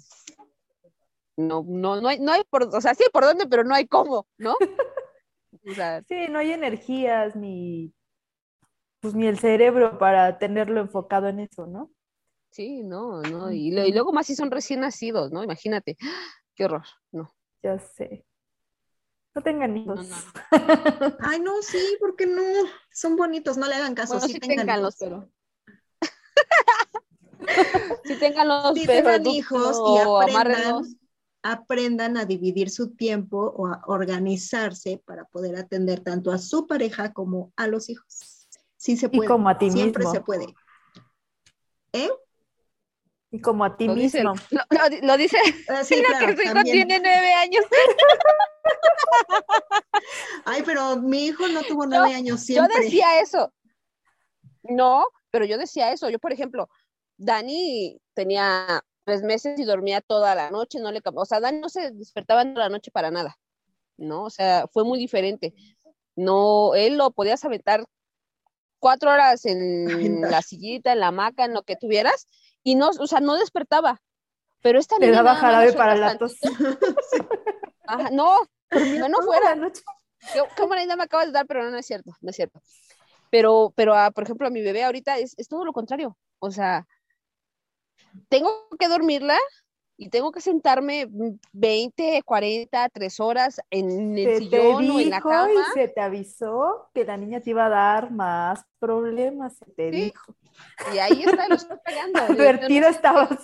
no, 1.37 1.65
no, 1.67 2.01
no 2.01 2.09
hay, 2.09 2.19
no 2.19 2.33
hay 2.33 2.43
por, 2.45 2.65
o 2.65 2.81
sea, 2.81 2.95
sí 2.95 3.05
por 3.13 3.25
dónde, 3.25 3.47
pero 3.47 3.65
no 3.65 3.75
hay 3.75 3.87
cómo, 3.87 4.27
¿no? 4.39 4.55
O 5.67 5.73
sea, 5.73 6.03
sí, 6.03 6.27
no 6.29 6.41
hay 6.41 6.53
energías 6.53 7.37
ni 7.37 7.95
pues 9.05 9.15
ni 9.15 9.27
el 9.27 9.39
cerebro 9.39 9.99
para 9.99 10.39
tenerlo 10.39 10.81
enfocado 10.81 11.29
en 11.29 11.41
eso, 11.41 11.67
¿no? 11.67 11.93
Sí, 12.51 12.83
no, 12.83 13.21
no, 13.21 13.53
y, 13.53 13.71
luego 13.71 14.15
más 14.15 14.27
si 14.27 14.35
son 14.35 14.51
recién 14.51 14.81
nacidos, 14.81 15.31
¿no? 15.31 15.45
Imagínate, 15.45 15.99
qué 16.55 16.65
horror, 16.65 16.87
no. 17.13 17.31
Ya 17.63 17.79
sé. 17.79 18.25
No 19.35 19.43
tengan 19.43 19.77
hijos. 19.77 20.09
Ay, 21.21 21.39
no, 21.41 21.61
sí, 21.61 21.99
porque 22.01 22.25
no, 22.25 22.41
son 22.93 23.15
bonitos, 23.17 23.59
no 23.59 23.69
le 23.69 23.75
hagan 23.75 23.95
caso. 23.95 24.19
sí, 24.21 24.41
tenganlos, 24.41 24.97
pero. 24.99 25.29
sí, 28.05 28.17
tenganlos, 28.19 28.73
sí, 28.75 28.87
tengan 28.87 29.27
hijos 29.27 29.83
y 29.87 29.99
aprendan, 29.99 30.83
aprendan 31.43 32.17
a 32.17 32.25
dividir 32.25 32.71
su 32.71 32.95
tiempo 32.95 33.53
o 33.55 33.67
a 33.67 33.83
organizarse 33.87 35.03
para 35.05 35.27
poder 35.27 35.57
atender 35.57 36.01
tanto 36.01 36.33
a 36.33 36.39
su 36.39 36.67
pareja 36.67 37.13
como 37.13 37.53
a 37.57 37.67
los 37.67 37.91
hijos. 37.91 38.44
Sí 38.85 38.99
se 38.99 39.09
puede. 39.09 39.25
Y 39.25 39.29
como 39.29 39.49
a 39.49 39.57
ti 39.57 39.71
Siempre 39.71 40.05
se 40.05 40.21
puede. 40.21 40.45
¿Eh? 41.95 42.11
Y 43.31 43.41
como 43.41 43.65
a 43.65 43.79
ti 43.79 43.89
mismo. 43.89 44.35
lo, 45.03 45.17
dice 45.17 45.39
ah, 45.71 45.83
sí, 45.85 46.03
que 46.21 46.37
su 46.37 46.43
hijo 46.43 46.63
tiene 46.65 47.01
nueve 47.01 47.33
años. 47.33 47.65
Ay, 50.45 50.63
pero 50.67 50.97
mi 50.97 51.25
hijo 51.25 51.49
no 51.49 51.63
tuvo 51.63 51.87
nueve 51.87 52.15
años 52.15 52.43
siempre. 52.43 52.77
Yo 52.77 52.83
decía 52.83 53.21
eso. 53.21 53.55
No, 54.65 55.07
pero 55.31 55.47
yo 55.47 55.57
decía 55.57 55.91
eso. 55.91 56.11
Yo, 56.11 56.19
por 56.19 56.35
ejemplo, 56.35 56.69
Dani 57.17 57.99
tenía 58.13 58.85
tres 59.05 59.23
meses 59.23 59.59
y 59.59 59.65
dormía 59.65 60.03
toda 60.03 60.35
la 60.35 60.51
noche, 60.51 60.79
no 60.79 60.93
le 60.93 61.01
o 61.03 61.25
sea, 61.25 61.41
Dani 61.41 61.59
no 61.59 61.71
se 61.71 61.91
despertaba 61.93 62.45
toda 62.45 62.69
la 62.69 62.71
noche 62.75 62.91
para 62.91 63.11
nada, 63.11 63.35
¿no? 63.97 64.25
O 64.25 64.31
sea, 64.31 64.67
fue 64.71 64.85
muy 64.85 64.99
diferente. 64.99 65.55
No, 66.17 66.75
él 66.75 66.99
lo 66.99 67.13
podías 67.13 67.43
aventar 67.47 67.83
cuatro 68.85 69.11
horas 69.11 69.47
en 69.47 70.21
la 70.21 70.43
sillita, 70.43 70.93
en 70.93 71.01
la 71.01 71.07
hamaca, 71.07 71.47
en 71.47 71.55
lo 71.55 71.63
que 71.63 71.75
tuvieras, 71.75 72.29
y 72.63 72.75
no, 72.75 72.91
o 72.91 73.07
sea, 73.07 73.21
no 73.21 73.35
despertaba. 73.35 74.03
Pero 74.61 74.79
esta. 74.79 74.99
Le 74.99 75.11
daba 75.11 75.37
jarabe 75.37 75.73
para 75.73 75.95
la 75.97 76.19
tos. 76.19 76.37
Ajá, 77.87 78.11
no, 78.11 78.41
no 79.09 79.23
fuera. 79.23 79.57
Qué, 80.35 80.43
qué 80.55 80.67
buena 80.67 80.85
idea 80.85 80.97
me 80.97 81.05
acabas 81.05 81.29
de 81.29 81.33
dar, 81.33 81.47
pero 81.47 81.71
no, 81.71 81.79
es 81.79 81.87
cierto, 81.87 82.13
no 82.21 82.29
es 82.29 82.37
cierto. 82.37 82.61
Pero, 83.31 83.73
pero 83.75 83.95
por 84.13 84.25
ejemplo, 84.25 84.47
a 84.47 84.51
mi 84.51 84.61
bebé 84.61 84.85
ahorita 84.85 85.17
es, 85.17 85.33
es 85.39 85.49
todo 85.49 85.65
lo 85.65 85.73
contrario. 85.73 86.19
O 86.39 86.51
sea, 86.51 86.87
tengo 88.29 88.69
que 88.79 88.89
dormirla 88.89 89.39
y 89.97 90.09
tengo 90.09 90.33
que 90.33 90.41
sentarme 90.41 91.09
20, 91.53 92.23
40, 92.25 92.89
3 92.89 93.21
horas 93.21 93.61
en 93.71 94.19
el 94.19 94.39
sillón 94.39 94.91
o 94.91 95.01
en 95.01 95.11
la 95.11 95.21
cama. 95.21 95.51
Y 95.53 95.79
se 95.79 95.89
te 95.89 96.01
avisó 96.01 96.91
que 96.93 97.05
la 97.05 97.17
niña 97.17 97.41
te 97.41 97.51
iba 97.51 97.67
a 97.67 97.69
dar 97.69 98.11
más 98.11 98.65
problemas, 98.79 99.57
se 99.57 99.67
te 99.67 99.91
dijo. 99.91 100.35
Y 100.93 100.99
ahí 100.99 101.23
está, 101.25 101.49
lo 101.49 101.55
estoy 101.55 101.79
pagando. 101.85 102.21
Advertida 102.35 102.89
estabas. 102.89 103.39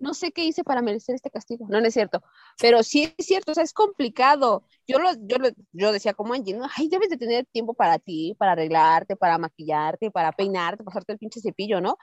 no 0.00 0.12
sé 0.12 0.32
qué 0.32 0.44
hice 0.44 0.64
para 0.64 0.82
merecer 0.82 1.14
este 1.14 1.30
castigo. 1.30 1.66
No, 1.70 1.80
no 1.80 1.86
es 1.86 1.94
cierto. 1.94 2.22
Pero 2.60 2.82
sí 2.82 3.14
es 3.16 3.26
cierto, 3.26 3.52
o 3.52 3.54
sea, 3.54 3.64
es 3.64 3.72
complicado. 3.72 4.64
Yo 4.86 4.98
lo, 4.98 5.12
yo, 5.14 5.36
yo 5.72 5.92
decía 5.92 6.12
como 6.12 6.34
Angie, 6.34 6.54
¿no? 6.54 6.66
ay, 6.76 6.88
debes 6.88 7.08
de 7.08 7.16
tener 7.16 7.46
tiempo 7.46 7.72
para 7.72 7.98
ti, 7.98 8.34
para 8.38 8.52
arreglarte, 8.52 9.16
para 9.16 9.38
maquillarte, 9.38 10.10
para 10.10 10.32
peinarte, 10.32 10.84
pasarte 10.84 11.14
el 11.14 11.18
pinche 11.18 11.40
cepillo, 11.40 11.80
¿no? 11.80 11.96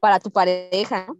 Para 0.00 0.20
tu 0.20 0.30
pareja, 0.30 1.06
¿no? 1.06 1.16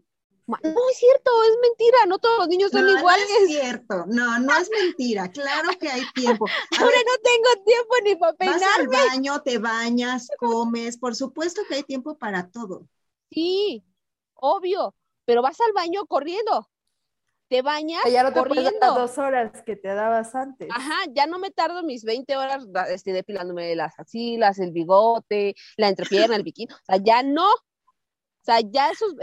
No 0.48 0.90
es 0.90 0.96
cierto, 0.96 1.30
es 1.44 1.58
mentira, 1.60 1.98
no 2.06 2.18
todos 2.18 2.38
los 2.38 2.48
niños 2.48 2.70
son 2.70 2.88
iguales. 2.88 3.26
No 3.28 3.44
es 3.44 3.48
cierto, 3.48 4.04
no, 4.06 4.38
no 4.38 4.56
es 4.56 4.70
mentira, 4.70 5.30
claro 5.30 5.68
que 5.78 5.90
hay 5.90 6.02
tiempo. 6.14 6.46
Ahora 6.80 6.96
no 7.06 7.12
tengo 7.22 7.64
tiempo 7.64 7.94
ni 8.02 8.16
para 8.16 8.32
peinarme. 8.32 8.64
Vas 8.64 8.78
al 8.78 8.88
baño, 8.88 9.42
te 9.42 9.58
bañas, 9.58 10.28
comes, 10.38 10.96
por 10.96 11.14
supuesto 11.14 11.62
que 11.68 11.76
hay 11.76 11.82
tiempo 11.82 12.16
para 12.16 12.48
todo. 12.48 12.88
Sí, 13.30 13.84
obvio, 14.32 14.94
pero 15.26 15.42
vas 15.42 15.60
al 15.60 15.74
baño 15.74 16.06
corriendo. 16.06 16.70
Te 17.48 17.60
bañas 17.62 18.02
ya 18.10 18.22
no 18.22 18.32
te 18.32 18.38
corriendo. 18.38 18.78
Las 18.80 18.94
dos 18.94 19.18
horas 19.18 19.62
que 19.62 19.76
te 19.76 19.88
dabas 19.88 20.34
antes. 20.34 20.68
Ajá, 20.70 20.96
ya 21.12 21.26
no 21.26 21.38
me 21.38 21.50
tardo 21.50 21.82
mis 21.82 22.04
20 22.04 22.36
horas 22.36 22.66
este, 22.88 23.12
depilándome 23.12 23.74
las 23.74 23.98
axilas, 23.98 24.58
el 24.58 24.72
bigote, 24.72 25.54
la 25.76 25.88
entrepierna, 25.88 26.36
el 26.36 26.42
bikini. 26.42 26.72
O 26.72 26.84
sea, 26.84 26.96
ya 27.02 27.22
no. 27.22 27.50
O 27.50 28.44
sea, 28.44 28.60
ya 28.60 28.90
esos, 28.90 29.14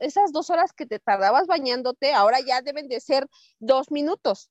esas 0.00 0.32
dos 0.32 0.50
horas 0.50 0.72
que 0.72 0.86
te 0.86 0.98
tardabas 0.98 1.46
bañándote, 1.46 2.12
ahora 2.12 2.40
ya 2.40 2.62
deben 2.62 2.88
de 2.88 3.00
ser 3.00 3.26
dos 3.58 3.90
minutos. 3.90 4.50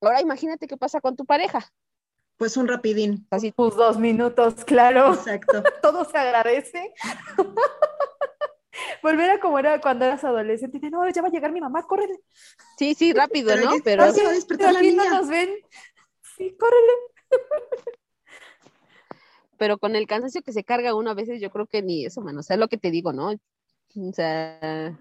Ahora 0.00 0.20
imagínate 0.20 0.66
qué 0.66 0.76
pasa 0.76 1.00
con 1.00 1.16
tu 1.16 1.24
pareja. 1.24 1.72
Pues 2.36 2.56
un 2.56 2.68
rapidín. 2.68 3.26
Así. 3.30 3.52
Pues 3.52 3.74
dos 3.74 3.98
minutos, 3.98 4.64
claro. 4.64 5.14
Exacto. 5.14 5.62
Todo 5.82 6.04
se 6.04 6.16
agradece. 6.16 6.94
volver 9.02 9.30
a 9.30 9.40
como 9.40 9.58
era 9.58 9.80
cuando 9.80 10.04
eras 10.04 10.22
adolescente. 10.24 10.78
No, 10.90 11.08
ya 11.08 11.22
va 11.22 11.28
a 11.28 11.30
llegar 11.32 11.52
mi 11.52 11.60
mamá, 11.60 11.86
córrele. 11.86 12.20
Sí, 12.78 12.94
sí, 12.94 13.12
rápido, 13.12 13.56
¿no? 13.56 13.72
Pero, 13.82 14.04
pero 14.48 14.68
aquí 14.68 14.92
no 14.92 15.10
nos 15.10 15.28
ven. 15.28 15.50
Sí, 16.36 16.56
córrele. 16.58 16.92
Pero 19.56 19.78
con 19.78 19.96
el 19.96 20.06
cansancio 20.06 20.42
que 20.42 20.52
se 20.52 20.62
carga 20.62 20.94
uno 20.94 21.10
a 21.10 21.14
veces, 21.14 21.40
yo 21.40 21.50
creo 21.50 21.66
que 21.66 21.82
ni 21.82 22.06
eso, 22.06 22.20
mano. 22.20 22.40
O 22.40 22.42
sea, 22.42 22.54
es 22.54 22.60
lo 22.60 22.68
que 22.68 22.78
te 22.78 22.92
digo, 22.92 23.12
¿no? 23.12 23.32
O 23.96 24.12
sea, 24.12 24.98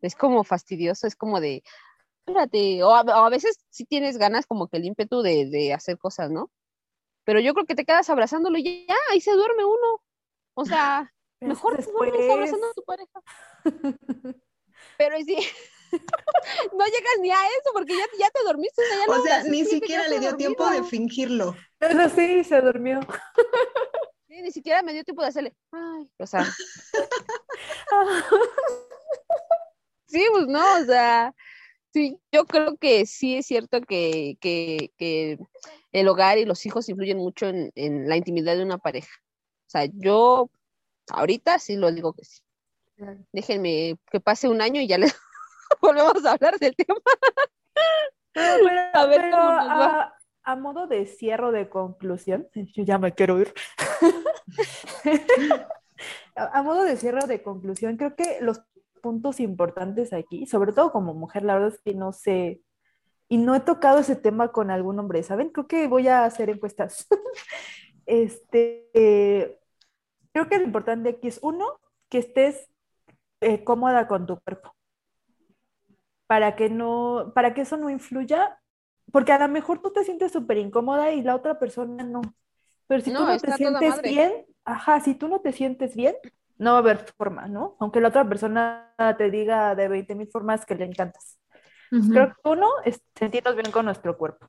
es 0.00 0.14
como 0.14 0.44
fastidioso, 0.44 1.06
es 1.06 1.16
como 1.16 1.40
de, 1.40 1.62
espérate, 2.26 2.82
o 2.82 2.94
a, 2.94 3.28
veces 3.30 3.58
sí 3.70 3.84
tienes 3.84 4.18
ganas 4.18 4.46
como 4.46 4.68
que 4.68 4.78
el 4.78 4.84
ímpetu 4.84 5.22
de, 5.22 5.46
de 5.50 5.72
hacer 5.74 5.98
cosas, 5.98 6.30
¿no? 6.30 6.50
Pero 7.24 7.40
yo 7.40 7.54
creo 7.54 7.66
que 7.66 7.74
te 7.74 7.84
quedas 7.84 8.10
abrazándolo 8.10 8.58
y 8.58 8.86
ya, 8.86 8.96
ahí 9.10 9.20
se 9.20 9.32
duerme 9.32 9.64
uno. 9.64 10.02
O 10.54 10.64
sea, 10.64 11.10
Mejor 11.40 11.76
te 11.76 12.32
abrazando 12.32 12.66
a 12.66 12.72
tu 12.72 12.82
pareja. 12.84 13.20
Pero 14.96 15.16
sí, 15.18 15.36
no 16.72 16.84
llegas 16.86 17.18
ni 17.20 17.30
a 17.30 17.44
eso 17.44 17.70
porque 17.72 17.94
ya, 17.96 18.04
ya 18.18 18.30
te 18.30 18.42
dormiste. 18.44 18.82
o 19.08 19.22
sea, 19.22 19.44
ni 19.44 19.64
siquiera 19.64 20.08
le 20.08 20.20
dio 20.20 20.36
tiempo 20.36 20.68
de 20.70 20.82
fingirlo. 20.82 21.54
Pero 21.78 22.08
sí, 22.08 22.44
se 22.44 22.60
durmió. 22.60 23.00
Sí, 24.34 24.42
ni 24.42 24.50
siquiera 24.50 24.82
me 24.82 24.92
dio 24.92 25.04
tiempo 25.04 25.22
de 25.22 25.28
hacerle, 25.28 25.54
ay, 25.70 26.10
o 26.18 26.26
sea. 26.26 26.44
sí, 30.08 30.26
pues 30.32 30.48
no, 30.48 30.80
o 30.80 30.84
sea, 30.84 31.32
sí, 31.92 32.18
yo 32.32 32.44
creo 32.44 32.76
que 32.76 33.06
sí 33.06 33.36
es 33.36 33.46
cierto 33.46 33.80
que, 33.82 34.36
que, 34.40 34.90
que 34.96 35.38
el 35.92 36.08
hogar 36.08 36.38
y 36.38 36.46
los 36.46 36.66
hijos 36.66 36.88
influyen 36.88 37.18
mucho 37.18 37.46
en, 37.46 37.70
en 37.76 38.08
la 38.08 38.16
intimidad 38.16 38.56
de 38.56 38.64
una 38.64 38.78
pareja. 38.78 39.12
O 39.66 39.70
sea, 39.70 39.86
yo 39.92 40.50
Ahorita 41.10 41.58
sí 41.58 41.76
lo 41.76 41.92
digo 41.92 42.12
que 42.12 42.24
sí. 42.24 42.40
Déjenme 43.32 43.96
que 44.10 44.20
pase 44.20 44.48
un 44.48 44.60
año 44.60 44.80
y 44.80 44.86
ya 44.86 44.98
les 44.98 45.14
volvemos 45.80 46.24
a 46.24 46.32
hablar 46.32 46.58
del 46.58 46.74
tema. 46.76 47.00
a 48.92 49.06
ver 49.06 49.30
cómo 49.30 49.52
nos 49.52 49.68
va. 49.68 50.14
A, 50.46 50.56
modo 50.56 50.86
de 50.86 51.06
cierre 51.06 51.52
de 51.52 51.68
conclusión, 51.68 52.48
yo 52.74 52.84
ya 52.84 52.98
me 52.98 53.12
quiero 53.12 53.40
ir. 53.40 53.52
a, 56.36 56.62
modo 56.62 56.84
de 56.84 56.96
cierre 56.96 57.26
de 57.26 57.42
conclusión, 57.42 57.96
creo 57.96 58.14
que 58.16 58.38
los 58.40 58.62
puntos 59.02 59.40
importantes 59.40 60.12
aquí, 60.12 60.46
sobre 60.46 60.72
todo 60.72 60.92
como 60.92 61.14
mujer, 61.14 61.42
la 61.44 61.54
verdad 61.54 61.74
es 61.74 61.80
que 61.80 61.94
no 61.94 62.12
sé, 62.12 62.62
y 63.28 63.38
no 63.38 63.54
he 63.54 63.60
tocado 63.60 63.98
ese 63.98 64.16
tema 64.16 64.52
con 64.52 64.70
algún 64.70 64.98
hombre, 64.98 65.22
¿saben? 65.22 65.50
Creo 65.50 65.66
que 65.66 65.86
voy 65.88 66.08
a 66.08 66.24
hacer 66.24 66.50
encuestas. 66.50 67.06
este, 68.06 69.58
creo 70.32 70.48
que 70.48 70.58
lo 70.58 70.64
importante 70.64 71.10
aquí 71.10 71.28
es, 71.28 71.38
uno, 71.42 71.80
que 72.08 72.18
estés 72.18 72.68
eh, 73.40 73.64
cómoda 73.64 74.06
con 74.08 74.26
tu 74.26 74.38
cuerpo. 74.40 74.74
Para 76.26 76.56
que 76.56 76.70
no, 76.70 77.32
para 77.34 77.54
que 77.54 77.62
eso 77.62 77.76
no 77.76 77.90
influya, 77.90 78.58
porque 79.12 79.32
a 79.32 79.38
lo 79.38 79.48
mejor 79.48 79.80
tú 79.82 79.92
te 79.92 80.04
sientes 80.04 80.32
súper 80.32 80.58
incómoda 80.58 81.12
y 81.12 81.22
la 81.22 81.36
otra 81.36 81.58
persona 81.58 82.04
no. 82.04 82.22
Pero 82.86 83.00
si 83.00 83.12
tú 83.12 83.24
no 83.24 83.38
te 83.38 83.52
sientes 83.52 84.02
bien, 84.02 84.46
ajá, 84.64 85.00
si 85.00 85.14
tú 85.14 85.28
no 85.28 85.40
te 85.40 85.52
sientes 85.52 85.94
bien, 85.94 86.14
no 86.58 86.72
va 86.72 86.76
a 86.76 86.80
haber 86.80 87.06
forma, 87.16 87.46
¿no? 87.48 87.76
Aunque 87.80 88.00
la 88.00 88.08
otra 88.08 88.28
persona 88.28 88.94
te 89.18 89.30
diga 89.30 89.74
de 89.74 89.88
20 89.88 90.14
mil 90.14 90.28
formas 90.28 90.64
que 90.66 90.74
le 90.74 90.84
encantas. 90.84 91.38
Creo 92.10 92.28
que 92.28 92.48
uno 92.48 92.68
es 92.84 93.00
sentirnos 93.14 93.54
bien 93.54 93.70
con 93.70 93.84
nuestro 93.84 94.18
cuerpo. 94.18 94.48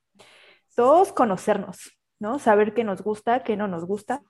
Dos, 0.76 1.14
conocernos, 1.14 1.96
¿no? 2.20 2.40
Saber 2.40 2.74
qué 2.74 2.84
nos 2.84 3.04
gusta, 3.04 3.44
qué 3.44 3.56
no 3.56 3.68
nos 3.68 3.86
gusta. 3.86 4.24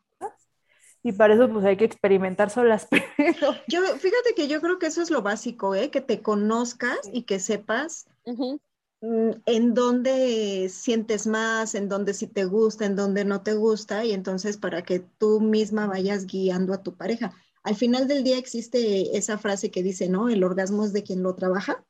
Y 1.01 1.11
para 1.11 1.35
eso 1.35 1.47
pues 1.47 1.63
hay 1.65 1.77
que 1.77 1.85
experimentar 1.85 2.49
solas. 2.49 2.87
Pero... 3.17 3.53
Yo, 3.67 3.81
fíjate 3.81 4.33
que 4.35 4.47
yo 4.47 4.59
creo 4.59 4.79
que 4.79 4.87
eso 4.87 5.03
es 5.03 5.11
lo 5.11 5.21
básico, 5.21 5.75
¿eh? 5.75 5.91
que 5.91 6.01
te 6.01 6.23
conozcas 6.23 6.99
y 7.13 7.23
que 7.23 7.39
sepas 7.39 8.07
mm, 8.25 8.55
en 9.01 9.73
dónde 9.73 10.69
sientes 10.69 11.27
más, 11.27 11.75
en 11.75 11.89
dónde 11.89 12.13
sí 12.13 12.27
te 12.27 12.45
gusta, 12.45 12.85
en 12.85 12.95
dónde 12.95 13.25
no 13.25 13.43
te 13.43 13.53
gusta, 13.53 14.05
y 14.05 14.13
entonces 14.13 14.57
para 14.57 14.83
que 14.83 14.99
tú 14.99 15.41
misma 15.41 15.87
vayas 15.87 16.25
guiando 16.25 16.73
a 16.73 16.81
tu 16.81 16.95
pareja. 16.95 17.33
Al 17.63 17.75
final 17.75 18.07
del 18.07 18.23
día 18.23 18.37
existe 18.37 19.17
esa 19.17 19.37
frase 19.37 19.71
que 19.71 19.83
dice, 19.83 20.09
¿no? 20.09 20.29
El 20.29 20.43
orgasmo 20.43 20.85
es 20.85 20.93
de 20.93 21.03
quien 21.03 21.23
lo 21.23 21.35
trabaja. 21.35 21.85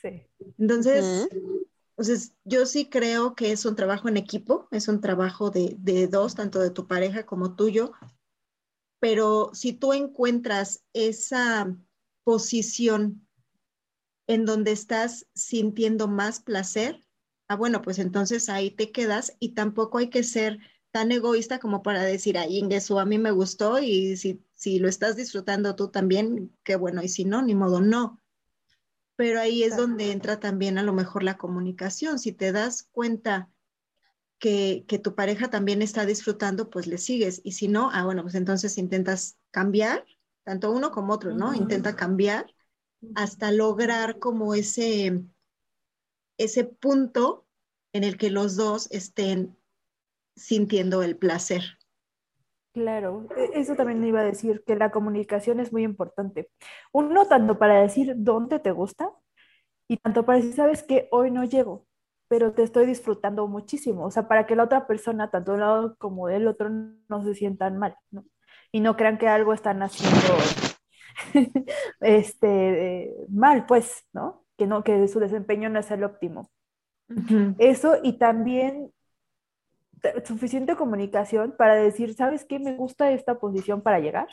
Sí. 0.00 0.22
Entonces, 0.58 1.28
entonces, 1.96 2.32
yo 2.42 2.66
sí 2.66 2.86
creo 2.86 3.36
que 3.36 3.52
es 3.52 3.64
un 3.64 3.76
trabajo 3.76 4.08
en 4.08 4.16
equipo, 4.16 4.66
es 4.72 4.88
un 4.88 5.00
trabajo 5.00 5.50
de, 5.50 6.08
dos, 6.10 6.34
tanto 6.34 6.58
de 6.58 6.70
tu 6.70 6.88
pareja 6.88 7.24
como 7.24 7.54
tuyo, 7.54 7.92
pero 8.98 9.50
si 9.54 9.72
tú 9.72 9.92
encuentras 9.92 10.82
esa 10.92 11.72
posición 12.24 13.24
en 14.26 14.44
donde 14.44 14.72
estás 14.72 15.26
sintiendo 15.34 16.08
más 16.08 16.40
placer, 16.40 17.04
ah, 17.48 17.56
bueno, 17.56 17.82
pues 17.82 17.98
entonces 17.98 18.48
ahí 18.48 18.70
te 18.70 18.90
quedas 18.92 19.36
y 19.38 19.50
tampoco 19.50 19.98
hay 19.98 20.08
que 20.08 20.22
ser 20.22 20.58
tan 20.90 21.12
egoísta 21.12 21.58
como 21.58 21.82
para 21.82 22.02
decir, 22.02 22.38
ay, 22.38 22.66
eso 22.70 23.00
a 23.00 23.04
mí 23.04 23.18
me 23.18 23.32
gustó 23.32 23.80
y 23.80 24.16
si, 24.16 24.44
si 24.54 24.78
lo 24.78 24.88
estás 24.88 25.16
disfrutando 25.16 25.74
tú 25.74 25.88
también, 25.88 26.56
qué 26.62 26.76
bueno, 26.76 27.02
y 27.02 27.08
si 27.08 27.24
no, 27.24 27.42
ni 27.42 27.54
modo, 27.54 27.80
no 27.80 28.20
pero 29.16 29.40
ahí 29.40 29.62
es 29.62 29.76
donde 29.76 30.10
entra 30.10 30.40
también 30.40 30.78
a 30.78 30.82
lo 30.82 30.92
mejor 30.92 31.22
la 31.22 31.36
comunicación. 31.36 32.18
Si 32.18 32.32
te 32.32 32.52
das 32.52 32.88
cuenta 32.90 33.50
que, 34.38 34.84
tu 35.02 35.14
pareja 35.14 35.48
también 35.50 35.82
está 35.82 36.04
disfrutando, 36.04 36.68
pues 36.68 36.86
le 36.86 36.98
sigues. 36.98 37.40
Y 37.44 37.52
si 37.52 37.68
no, 37.68 37.90
ah, 37.92 38.04
bueno, 38.04 38.22
pues 38.22 38.34
entonces 38.34 38.76
intentas 38.76 39.38
cambiar 39.50 40.04
tanto 40.42 40.72
uno 40.72 40.90
como 40.90 41.12
otro, 41.12 41.32
¿no? 41.32 41.54
Intenta 41.54 41.96
cambiar 41.96 42.53
hasta 43.14 43.52
lograr 43.52 44.18
como 44.18 44.54
ese, 44.54 45.22
ese 46.38 46.64
punto 46.64 47.46
en 47.92 48.04
el 48.04 48.16
que 48.16 48.30
los 48.30 48.56
dos 48.56 48.90
estén 48.90 49.56
sintiendo 50.36 51.02
el 51.02 51.16
placer. 51.16 51.62
Claro, 52.72 53.28
e, 53.36 53.60
eso 53.60 53.76
también 53.76 54.04
iba 54.04 54.20
a 54.20 54.24
decir, 54.24 54.64
que 54.66 54.74
la 54.74 54.90
comunicación 54.90 55.60
es 55.60 55.72
muy 55.72 55.84
importante. 55.84 56.50
Uno, 56.92 57.26
tanto 57.26 57.58
para 57.58 57.80
decir 57.80 58.14
dónde 58.16 58.58
te 58.58 58.72
gusta 58.72 59.12
y 59.88 59.96
tanto 59.98 60.26
para 60.26 60.38
decir, 60.38 60.54
sabes 60.54 60.82
que 60.82 61.08
hoy 61.12 61.30
no 61.30 61.44
llego, 61.44 61.86
pero 62.28 62.52
te 62.52 62.64
estoy 62.64 62.86
disfrutando 62.86 63.46
muchísimo. 63.46 64.04
O 64.06 64.10
sea, 64.10 64.26
para 64.26 64.44
que 64.46 64.56
la 64.56 64.64
otra 64.64 64.88
persona, 64.88 65.30
tanto 65.30 65.52
de 65.52 65.56
un 65.56 65.60
lado 65.60 65.96
como 65.98 66.26
del 66.26 66.48
otro, 66.48 66.68
no 66.68 67.22
se 67.22 67.34
sientan 67.34 67.78
mal, 67.78 67.96
¿no? 68.10 68.24
Y 68.72 68.80
no 68.80 68.96
crean 68.96 69.18
que 69.18 69.28
algo 69.28 69.54
están 69.54 69.80
haciendo 69.82 70.18
este, 72.00 73.14
mal, 73.28 73.66
pues, 73.66 74.04
¿no? 74.12 74.44
Que 74.56 74.66
no, 74.66 74.84
que 74.84 75.08
su 75.08 75.20
desempeño 75.20 75.68
no 75.68 75.80
es 75.80 75.90
el 75.90 76.04
óptimo. 76.04 76.50
Eso 77.58 77.98
y 78.02 78.14
también 78.14 78.92
suficiente 80.24 80.76
comunicación 80.76 81.54
para 81.56 81.74
decir, 81.74 82.14
¿sabes 82.14 82.44
qué? 82.44 82.58
Me 82.58 82.74
gusta 82.74 83.10
esta 83.10 83.38
posición 83.38 83.82
para 83.82 84.00
llegar. 84.00 84.28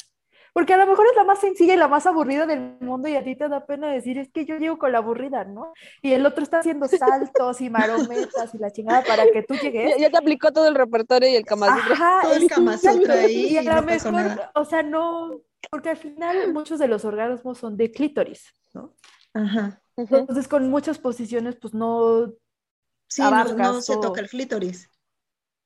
Porque 0.54 0.74
a 0.74 0.78
lo 0.78 0.86
mejor 0.86 1.06
es 1.06 1.15
la 1.15 1.24
más 1.24 1.39
sencilla 1.39 1.76
y 1.76 1.78
la 1.78 1.88
más 1.88 2.06
aburrida 2.06 2.46
del 2.46 2.76
mundo 2.82 3.08
y 3.08 3.15
a 3.15 3.24
ti 3.24 3.38
te 3.38 3.48
da 3.48 3.65
pena 3.65 3.89
decir, 3.89 4.17
es 4.17 4.30
que 4.32 4.46
yo 4.46 4.58
llego 4.58 4.78
con 4.78 4.91
la 4.91 4.98
aburrida, 4.98 5.46
¿no? 5.46 5.72
Y 6.02 6.12
el 6.12 6.26
otro 6.26 6.44
está 6.44 6.60
haciendo 6.60 6.89
saltos 6.89 7.62
y 7.62 7.70
marometas 7.70 8.54
y 8.54 8.58
la 8.58 8.70
chingada 8.70 9.02
para 9.04 9.24
que 9.32 9.44
tú 9.44 9.54
llegues. 9.62 9.96
Ya, 9.98 10.10
te 10.10 10.17
aplicó 10.17 10.52
todo 10.52 10.67
el 10.67 10.76
repertorio 10.76 11.30
y 11.30 11.36
el 11.36 11.46
Kamasutra. 11.46 12.20
todo 12.24 12.34
el 12.34 12.50
Kamasutra 12.50 13.13
ahí. 13.13 13.48
Y 13.54 13.58
a 13.58 13.63
lo 13.63 13.82
mejor, 13.82 14.41
o 14.54 14.65
sea, 14.65 14.84
no, 14.84 15.39
porque 15.69 15.89
al 15.89 15.97
final 15.97 16.54
muchos 16.54 16.80
de 16.80 16.88
los 16.88 17.06
orgasmos 17.06 17.58
son 17.58 17.78
de 17.78 17.91
clítoris, 17.91 18.54
¿no? 18.74 18.95
Ajá. 19.34 19.82
Entonces 19.95 20.47
con 20.47 20.69
muchas 20.69 20.97
posiciones, 20.97 21.56
pues 21.56 21.74
no... 21.74 22.34
Sí, 23.08 23.21
no, 23.21 23.82
se 23.82 23.97
toca 23.97 24.21
el 24.21 24.30
clítoris. 24.30 24.89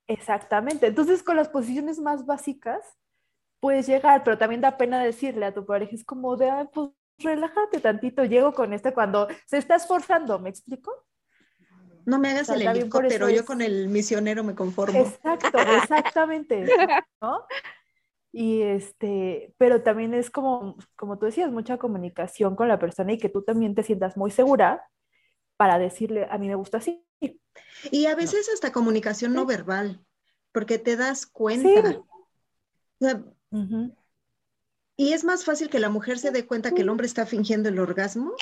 Exactamente. 0.07 0.87
Entonces, 0.87 1.23
con 1.23 1.35
las 1.35 1.49
posiciones 1.49 1.99
más 1.99 2.25
básicas 2.25 2.81
puedes 3.59 3.87
llegar, 3.87 4.23
pero 4.23 4.37
también 4.37 4.61
da 4.61 4.77
pena 4.77 5.03
decirle 5.03 5.45
a 5.45 5.53
tu 5.53 5.65
pareja, 5.65 5.95
es 5.95 6.03
como 6.03 6.35
de, 6.37 6.51
pues 6.73 6.89
relájate 7.17 7.79
tantito, 7.79 8.23
llego 8.23 8.53
con 8.53 8.73
este 8.73 8.93
cuando 8.93 9.27
se 9.47 9.57
está 9.57 9.75
esforzando, 9.75 10.37
¿me 10.37 10.49
explico? 10.49 10.91
No 12.05 12.19
me 12.19 12.29
hagas 12.29 12.49
el 12.49 12.61
helicóptero, 12.61 13.29
yo 13.29 13.45
con 13.45 13.61
el 13.61 13.87
misionero 13.87 14.43
me 14.43 14.53
conformo. 14.53 14.99
Exacto, 14.99 15.57
exactamente, 15.57 16.67
¿no? 17.21 17.45
Y 18.37 18.63
este, 18.63 19.53
pero 19.57 19.81
también 19.81 20.13
es 20.13 20.29
como, 20.29 20.75
como 20.97 21.17
tú 21.17 21.25
decías, 21.25 21.49
mucha 21.53 21.77
comunicación 21.77 22.57
con 22.57 22.67
la 22.67 22.77
persona 22.77 23.13
y 23.13 23.17
que 23.17 23.29
tú 23.29 23.43
también 23.43 23.75
te 23.75 23.81
sientas 23.81 24.17
muy 24.17 24.29
segura 24.29 24.89
para 25.55 25.79
decirle, 25.79 26.27
a 26.29 26.37
mí 26.37 26.49
me 26.49 26.55
gusta 26.55 26.79
así, 26.79 27.07
y 27.91 28.07
a 28.07 28.15
veces 28.15 28.49
hasta 28.53 28.73
comunicación 28.73 29.31
no 29.31 29.45
verbal, 29.45 30.05
porque 30.51 30.77
te 30.77 30.97
das 30.97 31.25
cuenta. 31.25 32.03
Y 34.97 35.13
es 35.13 35.23
más 35.23 35.45
fácil 35.45 35.69
que 35.69 35.79
la 35.79 35.87
mujer 35.87 36.19
se 36.19 36.31
dé 36.31 36.45
cuenta 36.45 36.73
que 36.73 36.81
el 36.81 36.89
hombre 36.89 37.07
está 37.07 37.25
fingiendo 37.25 37.69
el 37.69 37.79
orgasmo 37.79 38.33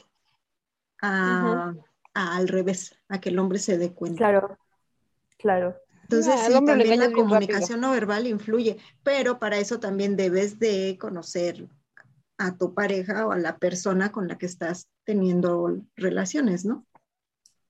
al 1.02 2.48
revés, 2.48 3.00
a 3.10 3.22
que 3.22 3.30
el 3.30 3.38
hombre 3.38 3.60
se 3.60 3.78
dé 3.78 3.94
cuenta. 3.94 4.18
Claro, 4.18 4.58
claro. 5.38 5.83
Entonces, 6.04 6.36
sí, 6.48 6.66
también 6.66 7.00
la 7.00 7.12
comunicación 7.12 7.82
no 7.82 7.92
verbal 7.92 8.28
influye, 8.28 8.78
pero 9.04 9.40
para 9.40 9.58
eso 9.58 9.80
también 9.80 10.16
debes 10.16 10.60
de 10.60 10.98
conocer 11.00 11.68
a 12.38 12.58
tu 12.58 12.74
pareja 12.74 13.26
o 13.26 13.32
a 13.32 13.38
la 13.38 13.58
persona 13.58 14.12
con 14.12 14.28
la 14.28 14.38
que 14.38 14.46
estás 14.46 14.90
teniendo 15.06 15.82
relaciones, 15.96 16.66
¿no? 16.66 16.86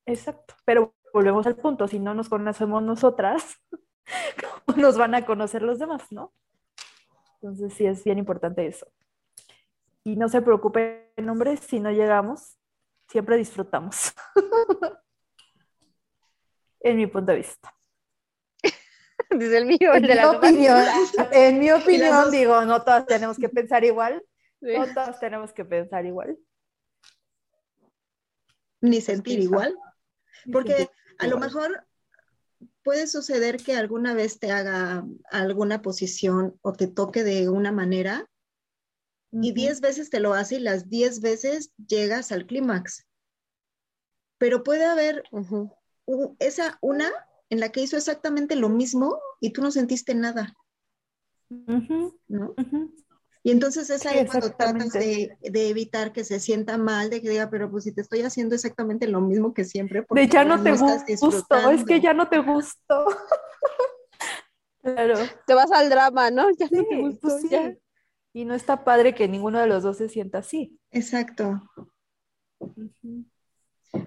Exacto, 0.06 0.56
pero 0.66 0.94
volvemos 1.14 1.46
al 1.46 1.56
punto, 1.56 1.88
si 1.88 2.00
no 2.00 2.14
nos 2.14 2.28
conocemos 2.28 2.82
nosotras, 2.82 3.58
¿cómo 4.66 4.78
nos 4.78 4.98
van 4.98 5.16
a 5.16 5.26
conocer 5.26 5.62
los 5.62 5.80
demás, 5.80 6.12
no? 6.12 6.34
Entonces 7.36 7.74
sí 7.74 7.86
es 7.86 8.04
bien 8.04 8.18
importante 8.18 8.66
eso. 8.66 8.88
Y 10.04 10.16
no 10.16 10.28
se 10.28 10.42
preocupen, 10.42 11.30
hombres, 11.30 11.60
si 11.62 11.80
no 11.80 11.92
llegamos, 11.92 12.58
siempre 13.08 13.38
disfrutamos. 13.38 14.14
en 16.82 16.98
mi 16.98 17.08
punto 17.08 17.32
de 17.32 17.38
vista. 17.40 17.74
Desde 19.38 19.58
el 19.58 19.66
mío, 19.66 19.94
en, 19.94 20.04
mi 20.04 20.24
opinión, 20.24 20.86
en 21.32 21.60
mi 21.60 21.72
opinión, 21.72 22.32
digo, 22.32 22.64
no 22.66 22.84
todas 22.84 23.06
tenemos 23.06 23.38
que 23.38 23.50
pensar 23.50 23.84
igual. 23.84 24.24
No 24.62 24.86
todas 24.94 25.20
tenemos 25.20 25.52
que 25.52 25.66
pensar 25.66 26.06
igual. 26.06 26.38
Ni 28.82 29.02
sentir 29.02 29.40
igual. 29.40 29.78
Porque 30.52 30.90
a 31.20 31.28
lo 31.28 31.38
mejor 31.38 31.86
puede 32.84 33.08
suceder 33.08 33.58
que 33.58 33.76
alguna 33.76 34.14
vez 34.14 34.40
te 34.40 34.52
haga 34.52 35.06
alguna 35.32 35.82
posición 35.82 36.58
o 36.62 36.74
te 36.74 36.88
toque 36.88 37.24
de 37.24 37.50
una 37.50 37.72
manera 37.72 38.30
y 39.32 39.52
diez 39.52 39.82
veces 39.82 40.10
te 40.10 40.20
lo 40.20 40.34
hace 40.34 40.56
y 40.56 40.60
las 40.60 40.90
diez 40.90 41.20
veces 41.20 41.74
llegas 41.88 42.32
al 42.32 42.46
clímax. 42.46 43.06
Pero 44.38 44.64
puede 44.64 44.86
haber 44.86 45.24
esa 46.40 46.78
una 46.82 47.12
en 47.50 47.60
la 47.60 47.70
que 47.70 47.82
hizo 47.82 47.98
exactamente 47.98 48.56
lo 48.56 48.70
mismo 48.70 49.20
y 49.40 49.52
tú 49.52 49.62
no 49.62 49.72
sentiste 49.72 50.16
nada. 50.16 50.54
¿no? 51.50 52.56
Y 53.46 53.52
entonces 53.52 53.90
es 53.90 54.06
ahí 54.06 54.26
cuando 54.26 54.52
tratas 54.52 54.94
de, 54.94 55.38
evitar 55.42 56.14
que 56.14 56.24
se 56.24 56.40
sienta 56.40 56.78
mal, 56.78 57.10
de 57.10 57.22
que 57.22 57.30
diga, 57.30 57.50
pero 57.50 57.70
pues 57.70 57.84
si 57.84 57.94
te 57.94 58.00
estoy 58.00 58.22
haciendo 58.22 58.56
exactamente 58.56 59.06
lo 59.06 59.20
mismo 59.20 59.54
que 59.54 59.66
siempre. 59.66 60.06
De 60.10 60.28
ya 60.28 60.46
no, 60.46 60.64
te 60.64 60.72
gustó, 60.72 61.70
es 61.70 61.84
que 61.86 62.00
ya 62.00 62.14
no 62.14 62.30
te 62.30 62.40
gustó. 62.40 63.06
claro. 64.82 65.16
Te 65.46 65.54
vas 65.54 65.72
al 65.74 65.90
drama, 65.90 66.32
¿no? 66.32 66.50
Ya 66.58 66.68
no 66.72 66.84
te 66.86 67.02
gustó. 67.02 67.28
Pues 67.28 67.50
ya. 67.50 67.76
Y 68.32 68.46
no 68.46 68.56
está 68.56 68.86
padre 68.86 69.14
que 69.14 69.28
ninguno 69.28 69.60
de 69.60 69.68
los 69.68 69.84
dos 69.84 69.98
se 69.98 70.08
sienta 70.08 70.38
así. 70.38 70.80
Exacto. 70.92 71.62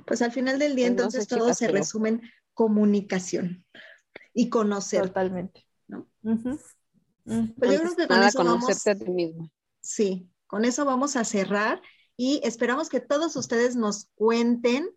Pues 0.07 0.23
al 0.23 0.33
final 0.33 0.59
del 0.59 0.75
día, 0.75 0.87
pues 0.87 0.91
entonces 0.93 1.29
todo 1.29 1.53
se 1.53 1.69
resume 1.69 2.09
en 2.09 2.23
comunicación 2.57 3.65
y 4.33 4.49
conocer. 4.49 5.03
Totalmente. 5.03 5.69
¿no? 5.87 6.09
Pues 6.23 7.73
yo 7.73 7.81
creo 7.81 7.97
que 7.97 8.09
con 8.09 8.23
eso 8.23 8.45
vamos. 8.45 8.87
A 8.87 8.95
ti 8.95 9.11
mismo. 9.11 9.53
Sí, 9.81 10.29
con 10.47 10.65
eso 10.65 10.85
vamos 10.85 11.15
a 11.17 11.25
cerrar 11.25 11.81
y 12.17 12.41
esperamos 12.43 12.89
que 12.89 13.01
todos 13.01 13.37
ustedes 13.37 13.77
nos 13.77 14.09
cuenten 14.15 14.89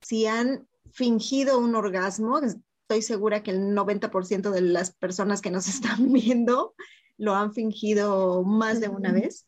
si 0.00 0.26
han 0.26 0.66
fingido 0.92 1.58
un 1.58 1.74
orgasmo. 1.74 2.40
Estoy 2.40 3.02
segura 3.02 3.42
que 3.42 3.50
el 3.50 3.74
90% 3.74 4.50
de 4.50 4.60
las 4.62 4.94
personas 4.94 5.42
que 5.42 5.50
nos 5.50 5.68
están 5.68 6.10
viendo 6.10 6.74
lo 7.18 7.34
han 7.34 7.52
fingido 7.52 8.42
más 8.44 8.80
de 8.80 8.88
una 8.88 9.12
vez. 9.12 9.46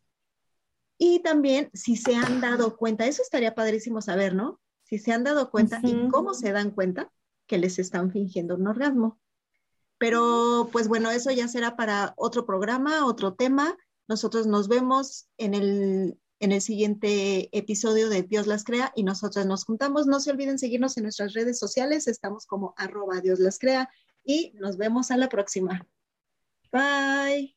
Y 0.98 1.20
también 1.20 1.70
si 1.72 1.96
se 1.96 2.14
han 2.16 2.40
dado 2.40 2.76
cuenta, 2.76 3.06
eso 3.06 3.22
estaría 3.22 3.54
padrísimo 3.54 4.02
saber, 4.02 4.34
¿no? 4.34 4.60
Si 4.84 4.98
se 4.98 5.12
han 5.12 5.24
dado 5.24 5.50
cuenta 5.50 5.80
y 5.82 6.08
cómo 6.08 6.34
se 6.34 6.52
dan 6.52 6.70
cuenta 6.70 7.10
que 7.46 7.58
les 7.58 7.78
están 7.78 8.10
fingiendo 8.10 8.54
un 8.56 8.66
orgasmo. 8.66 9.18
Pero 9.98 10.68
pues 10.72 10.88
bueno, 10.88 11.10
eso 11.10 11.30
ya 11.30 11.48
será 11.48 11.76
para 11.76 12.14
otro 12.16 12.44
programa, 12.44 13.06
otro 13.06 13.34
tema. 13.34 13.76
Nosotros 14.08 14.46
nos 14.46 14.68
vemos 14.68 15.28
en 15.38 15.54
el, 15.54 16.18
en 16.38 16.52
el 16.52 16.60
siguiente 16.60 17.48
episodio 17.56 18.08
de 18.08 18.22
Dios 18.22 18.46
las 18.46 18.64
crea 18.64 18.92
y 18.94 19.04
nosotras 19.04 19.46
nos 19.46 19.64
juntamos. 19.64 20.06
No 20.06 20.20
se 20.20 20.30
olviden 20.30 20.58
seguirnos 20.58 20.96
en 20.96 21.04
nuestras 21.04 21.32
redes 21.32 21.58
sociales. 21.58 22.06
Estamos 22.06 22.46
como 22.46 22.74
arroba 22.76 23.20
Dios 23.20 23.38
las 23.38 23.58
crea 23.58 23.88
y 24.22 24.52
nos 24.56 24.76
vemos 24.76 25.10
a 25.10 25.16
la 25.16 25.28
próxima. 25.28 25.86
Bye. 26.72 27.55